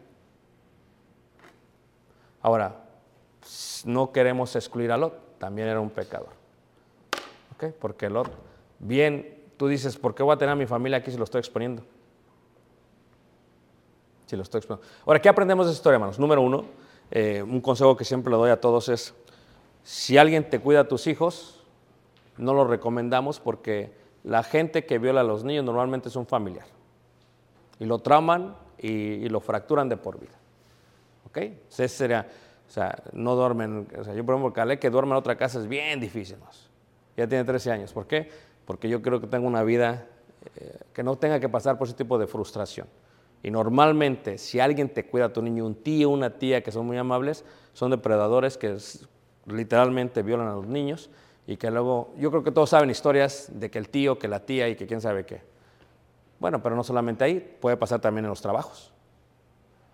[2.42, 2.84] Ahora,
[3.86, 6.34] no queremos excluir a Lot, también era un pecador.
[7.80, 8.30] Porque Lot,
[8.80, 11.40] bien, tú dices, ¿por qué voy a tener a mi familia aquí si lo estoy
[11.40, 11.82] exponiendo?
[14.26, 14.62] Si lo estoy
[15.06, 16.20] Ahora, ¿qué aprendemos de esta historia, hermanos?
[16.20, 16.66] Número uno,
[17.12, 19.14] eh, un consejo que siempre le doy a todos es,
[19.84, 21.64] si alguien te cuida a tus hijos,
[22.38, 23.92] no lo recomendamos porque
[24.24, 26.66] la gente que viola a los niños normalmente es un familiar.
[27.80, 30.38] Y lo trauman y, lo fracturan de por vida.
[31.28, 31.38] ¿Ok?
[31.70, 32.28] Ese sería,
[32.68, 35.60] o sea, no duermen, o sea, yo por ejemplo, Calé que duerme en otra casa
[35.60, 36.38] es bien difícil.
[37.16, 37.94] Ya tiene 13 años.
[37.94, 38.30] ¿Por qué?
[38.66, 40.08] Porque yo creo que tengo una vida
[40.56, 42.88] eh, que no tenga que pasar por ese tipo de frustración.
[43.44, 46.86] Y normalmente, si alguien te cuida a tu niño, un tío, una tía que son
[46.86, 48.78] muy amables, son depredadores que
[49.46, 51.10] literalmente violan a los niños
[51.46, 54.46] y que luego, yo creo que todos saben historias de que el tío, que la
[54.46, 55.42] tía y que quién sabe qué.
[56.40, 58.92] Bueno, pero no solamente ahí, puede pasar también en los trabajos.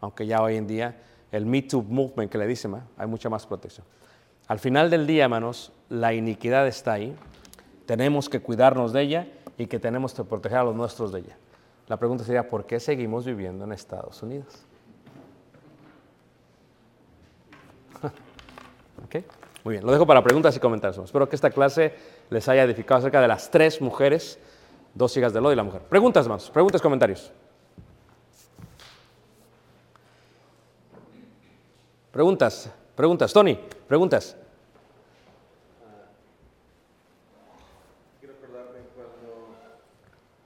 [0.02, 0.98] Aunque ya hoy en día
[1.32, 3.86] el Me Too Movement que le dicen, hay mucha más protección.
[4.48, 7.16] Al final del día, hermanos, la iniquidad está ahí.
[7.86, 9.28] Tenemos que cuidarnos de ella
[9.58, 11.38] y que tenemos que proteger a los nuestros de ella.
[11.88, 14.66] La pregunta sería, ¿por qué seguimos viviendo en Estados Unidos?
[19.06, 19.16] ¿Ok?
[19.64, 21.04] Muy bien, lo dejo para preguntas y comentarios.
[21.04, 21.94] Espero que esta clase
[22.30, 24.40] les haya edificado acerca de las tres mujeres,
[24.94, 25.82] dos hijas de Lot y la mujer.
[25.82, 27.32] Preguntas, hermanos, preguntas, comentarios.
[32.14, 33.34] Preguntas, preguntas.
[33.34, 33.58] Tony,
[33.88, 34.38] preguntas.
[38.20, 39.50] Quiero acordarme cuando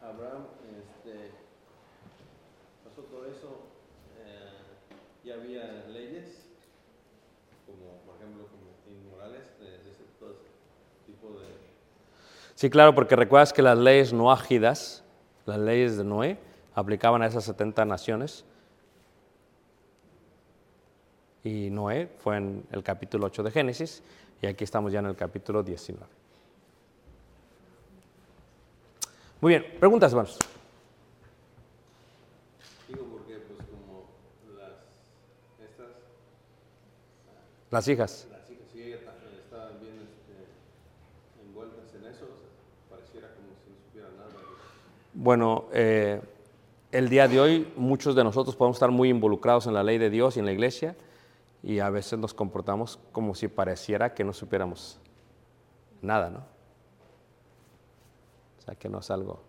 [0.01, 0.45] Abraham
[0.79, 1.31] este,
[2.85, 3.67] pasó todo eso,
[4.17, 4.47] eh,
[5.25, 6.47] ya había leyes,
[7.65, 10.47] como por ejemplo como inmorales, de, de ese, todo ese
[11.05, 11.47] tipo de...
[12.57, 15.03] Sí, claro, porque recuerdas que las leyes noágidas,
[15.45, 16.39] las leyes de Noé,
[16.73, 18.45] aplicaban a esas 70 naciones.
[21.43, 24.01] Y Noé fue en el capítulo 8 de Génesis
[24.41, 26.03] y aquí estamos ya en el capítulo 19.
[29.39, 30.39] Muy bien, preguntas, hermanos.
[32.87, 34.05] Digo porque pues como
[34.57, 34.71] las,
[35.63, 35.93] estas,
[37.69, 38.27] Las hijas.
[38.31, 39.13] las hijas sí ella ta-
[39.45, 42.49] estaban bien este, envueltas en eso, o sea,
[42.89, 44.31] pareciera como si no supieran nada.
[45.19, 46.21] Bueno, eh,
[46.91, 50.11] el día de hoy muchos de nosotros podemos estar muy involucrados en la ley de
[50.11, 50.95] Dios y en la iglesia
[51.63, 54.99] y a veces nos comportamos como si pareciera que no supiéramos
[56.03, 56.43] nada, ¿no?
[58.59, 59.41] O sea, que no es algo.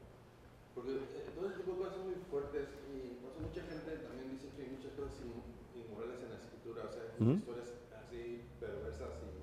[0.75, 3.93] Porque eh, todo ese tipo de cosas son muy fuertes y o sea, mucha gente
[4.09, 7.45] también dice que hay muchas cosas in- inmorales en la escritura, o sea, Ujú.
[7.45, 9.37] historias así perversas y,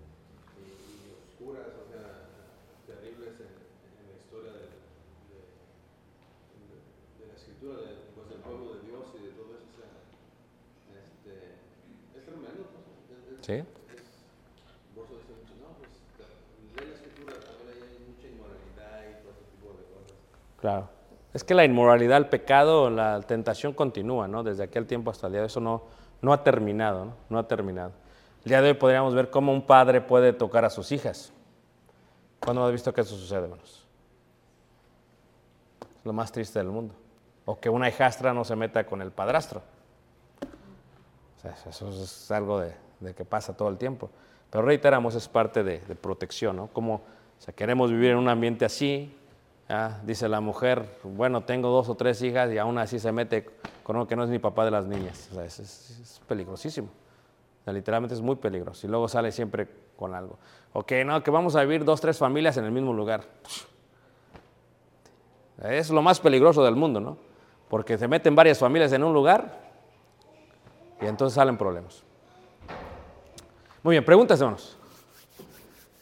[0.58, 2.02] y- y oscuras, o sea,
[2.90, 4.64] terribles en, en la historia de,
[5.30, 5.44] de,
[6.56, 6.84] de-
[7.20, 9.92] de la escritura, de, pues, del pueblo de Dios y de todo eso, o sea,
[10.96, 11.60] este,
[12.16, 13.35] es tremendo, pues, es- es- ¿Sí?
[13.35, 13.35] es- por eso dicen mucho, no, pues, lee la escritura, también ahí hay mucha inmoralidad
[13.35, 13.66] y todo ese tipo de cosas.
[20.60, 20.90] Claro.
[21.34, 24.42] Es que la inmoralidad, el pecado, la tentación continúa, ¿no?
[24.42, 25.48] Desde aquel tiempo hasta el día de hoy.
[25.48, 25.84] Eso no,
[26.22, 27.14] no ha terminado, ¿no?
[27.30, 27.92] No ha terminado.
[28.46, 31.34] El día de hoy podríamos ver cómo un padre puede tocar a sus hijas.
[32.40, 33.86] ¿Cuándo has visto que eso sucede, hermanos?
[36.04, 36.94] Lo más triste del mundo.
[37.44, 39.62] O que una hijastra no se meta con el padrastro.
[41.38, 44.10] O sea, eso es algo de, de que pasa todo el tiempo.
[44.50, 46.68] Pero reiteramos, es parte de, de protección, ¿no?
[46.68, 47.02] Como,
[47.56, 49.14] queremos vivir en un ambiente así,
[50.04, 53.46] dice la mujer, bueno, tengo dos o tres hijas y aún así se mete
[53.84, 55.30] con uno que no es ni papá de las niñas.
[55.32, 56.90] O sea, es, peligrosísimo.
[57.66, 58.86] Literalmente es muy peligroso.
[58.86, 59.68] Y luego sale siempre
[59.98, 60.38] con algo.
[60.74, 63.24] O que no, que vamos a vivir dos, tres familias en el mismo lugar.
[65.64, 67.18] Es lo más peligroso del mundo, ¿no?
[67.70, 69.60] Porque se meten varias familias en un lugar
[71.02, 72.04] y entonces salen problemas.
[73.86, 74.76] Muy bien, preguntas, hermanos.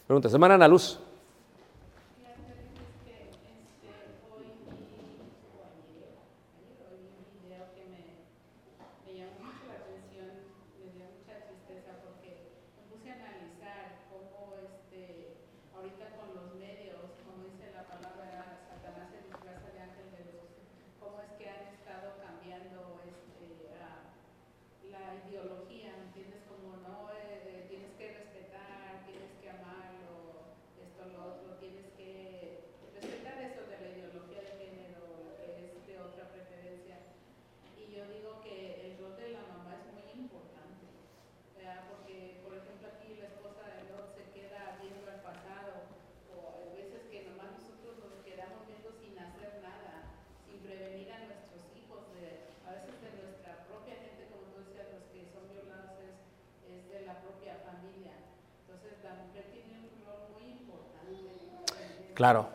[0.06, 0.32] Preguntas.
[0.32, 0.98] Hermana Ana Luz.
[7.44, 8.02] video que me,
[9.04, 10.32] me llamó mucho la atención,
[10.80, 15.36] me dio mucha tristeza porque me puse a analizar cómo este,
[15.76, 20.50] ahorita con los medios, como dice la palabra, Satanás se disfraza de ángel de luz,
[20.98, 24.08] cómo es que han estado cambiando este, a-
[24.88, 26.42] la ideología, ¿me entiendes?
[26.48, 32.62] Como no, eh, tienes que respetar, tienes que amarlo, esto, lo otro, tienes que
[32.94, 37.02] respetar eso de la ideología de género, que es de otra preferencia.
[37.74, 40.86] Y yo digo que el rol de la mamá es muy importante,
[41.58, 41.90] ¿verdad?
[41.90, 45.90] porque por ejemplo aquí la esposa de Lot se queda viendo al pasado,
[46.30, 51.26] o hay veces que nomás nosotros nos quedamos viendo sin hacer nada, sin prevenir a
[51.26, 55.50] nuestros hijos, de, a veces de nuestra propia gente, como tú decías, los que son
[55.50, 56.14] violados es,
[56.70, 58.14] es de la propia familia.
[58.64, 60.92] Entonces la mujer tiene un rol muy importante.
[61.04, 61.34] en- en Claro.
[61.34, 61.82] empezar a- a- a- en poner al tanto pues a sus hijos porque ella es
[61.84, 62.48] la que los cría.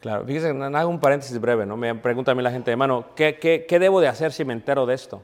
[0.00, 1.76] Claro, fíjese, hago un paréntesis breve, ¿no?
[1.76, 4.52] Me pregunta a mí la gente, hermano, ¿qué, qué, qué debo de hacer si me
[4.52, 5.22] entero de esto?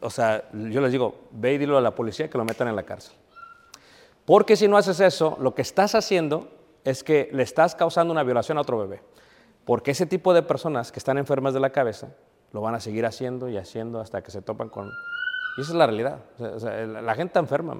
[0.00, 2.76] O sea, yo les digo, ve y dilo a la policía que lo metan en
[2.76, 3.14] la cárcel.
[4.24, 6.48] Porque si no haces eso, lo que estás haciendo
[6.84, 9.02] es que le estás causando una violación a otro bebé.
[9.64, 12.08] Porque ese tipo de personas que están enfermas de la cabeza
[12.52, 14.90] lo van a seguir haciendo y haciendo hasta que se topan con...
[15.56, 16.18] Y esa es la realidad.
[16.38, 17.76] La, gente enferma.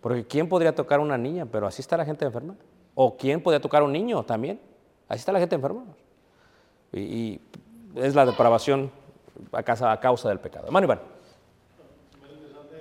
[0.00, 1.46] Porque ¿quién podría tocar a una niña?
[1.46, 2.54] Pero así está la gente enferma.
[2.94, 4.60] ¿O quién podría tocar a un niño también?
[5.08, 5.84] Así está la gente enferma.
[6.92, 7.40] Y,
[7.94, 8.90] es la depravación
[9.52, 10.66] a causa, a causa del pecado.
[10.66, 11.00] Hermano Iván.
[12.20, 12.76] Muy interesante.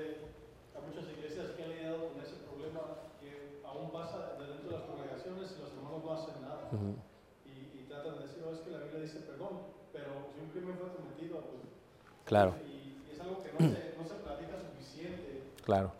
[0.75, 2.81] Hay muchas iglesias que han lidiado con ese problema
[3.19, 6.67] que aún pasa de dentro de las congregaciones y los hermanos no hacen nada.
[7.45, 10.49] y, y tratan de decir, "Oh, es que la Biblia dice perdón, pero si un
[10.51, 11.59] crimen fue cometido, pues.
[12.25, 15.50] Claro, Y, y es algo que no se, no se platica suficiente.
[15.63, 15.91] Claro.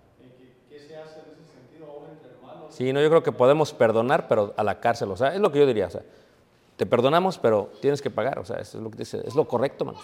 [0.70, 2.74] ¿Qué se hace en ese sentido ahora entre hermanos?
[2.74, 5.12] Sí, no, yo creo que podemos perdonar, pero a la cárcel.
[5.12, 5.88] O sea, es lo que yo diría.
[5.88, 6.02] O sea,
[6.78, 8.40] te perdonamos, pero tienes que pagar.
[8.40, 10.04] O sea, eso es lo que dice, es lo correcto, hermanos.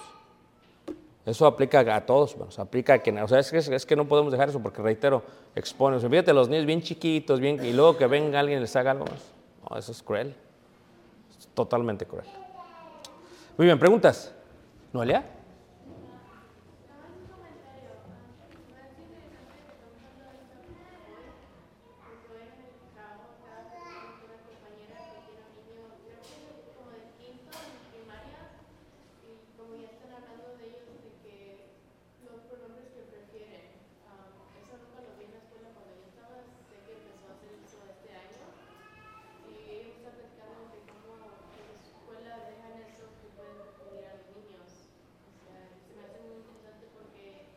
[1.25, 2.57] Eso aplica a todos, hermanos.
[2.57, 3.17] Aplica a quien.
[3.19, 5.23] O sea, es que, es que no podemos dejar eso porque, reitero,
[5.55, 5.97] expone.
[5.97, 8.75] O sea, fíjate, los niños bien chiquitos, bien, y luego que venga alguien y les
[8.75, 9.21] haga algo más.
[9.69, 10.33] No, eso es cruel.
[11.37, 12.25] Es totalmente cruel.
[13.57, 14.33] Muy bien, preguntas.
[14.93, 15.25] ¿Noelia?
[39.47, 44.15] Y ellos están platicando de cómo en la escuela dejan eso que pueden confundir a
[44.19, 44.67] los niños.
[44.67, 47.47] O sea, se me hace muy interesante porque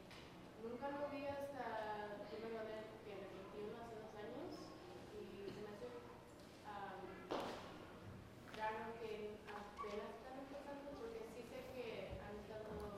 [0.63, 4.51] nunca lo vi hasta primero a ver que en el 21 hace dos años
[5.19, 5.89] y se me hace
[6.69, 7.01] am,
[8.55, 12.95] raro que apenas están empezando porque sí sé que han estado más.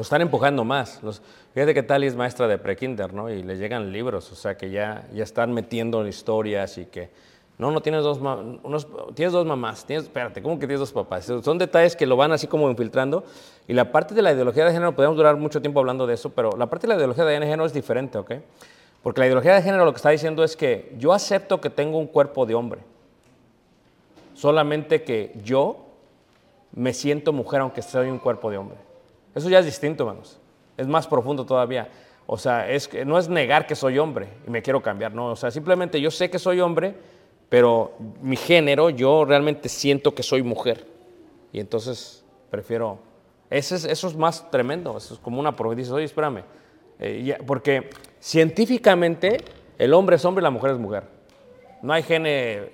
[0.00, 1.02] Lo están empujando más.
[1.02, 1.20] Los,
[1.52, 3.28] fíjate que Tali es maestra de prekinder, ¿no?
[3.28, 7.10] Y le llegan libros, o sea que ya, ya están metiendo historias y que.
[7.58, 9.84] No, no tienes dos, unos, tienes dos mamás.
[9.84, 11.30] Tienes, espérate, ¿cómo que tienes dos papás?
[11.42, 13.24] Son detalles que lo van así como infiltrando.
[13.68, 16.30] Y la parte de la ideología de género, podemos durar mucho tiempo hablando de eso,
[16.30, 18.32] pero la parte de la ideología de género es diferente, ¿ok?
[19.02, 21.98] Porque la ideología de género lo que está diciendo es que yo acepto que tengo
[21.98, 22.80] un cuerpo de hombre.
[24.34, 25.84] Solamente que yo
[26.72, 28.89] me siento mujer aunque soy un cuerpo de hombre.
[29.34, 30.38] Eso ya es distinto, hermanos.
[30.76, 31.88] Es más profundo todavía.
[32.26, 35.26] O sea, es no es negar que soy hombre y me quiero cambiar, no.
[35.32, 36.94] O sea, simplemente yo sé que soy hombre,
[37.48, 40.86] pero mi género, yo realmente siento que soy mujer.
[41.52, 42.98] Y entonces prefiero.
[43.50, 44.96] Ese es, eso es más tremendo.
[44.96, 45.52] Eso es como una.
[45.74, 46.44] Dices, oye, espérame.
[47.00, 49.38] Eh, ya- porque científicamente
[49.78, 51.04] el hombre es hombre y la mujer es mujer.
[51.82, 52.70] No hay gene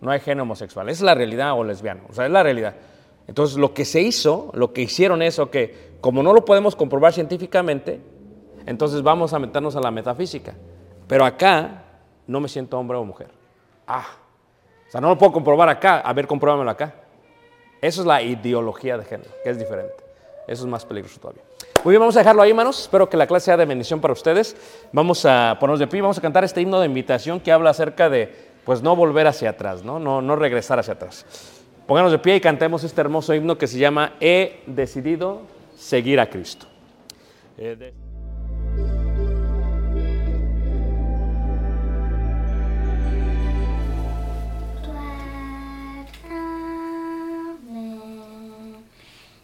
[0.00, 0.10] no
[0.42, 0.88] homosexual.
[0.88, 2.02] Es la realidad o lesbiano.
[2.08, 2.74] O sea, es la realidad.
[3.28, 7.12] Entonces, lo que se hizo, lo que hicieron es, que como no lo podemos comprobar
[7.12, 8.00] científicamente,
[8.66, 10.54] entonces vamos a meternos a la metafísica.
[11.06, 11.84] Pero acá
[12.26, 13.28] no me siento hombre o mujer.
[13.86, 14.06] Ah,
[14.88, 15.98] o sea, no lo puedo comprobar acá.
[15.98, 16.94] A ver, compruébamelo acá.
[17.80, 19.94] Eso es la ideología de género, que es diferente.
[20.46, 21.42] Eso es más peligroso todavía.
[21.84, 22.80] Muy bien, vamos a dejarlo ahí, hermanos.
[22.80, 24.56] Espero que la clase sea de bendición para ustedes.
[24.92, 28.08] Vamos a ponernos de pie, vamos a cantar este himno de invitación que habla acerca
[28.08, 28.32] de,
[28.64, 29.98] pues, no volver hacia atrás, ¿no?
[29.98, 31.26] No, no regresar hacia atrás.
[31.86, 35.42] Pónganos de pie y cantemos este hermoso himno que se llama He decidido
[35.76, 36.66] seguir a Cristo.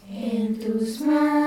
[0.09, 1.43] En tus manos.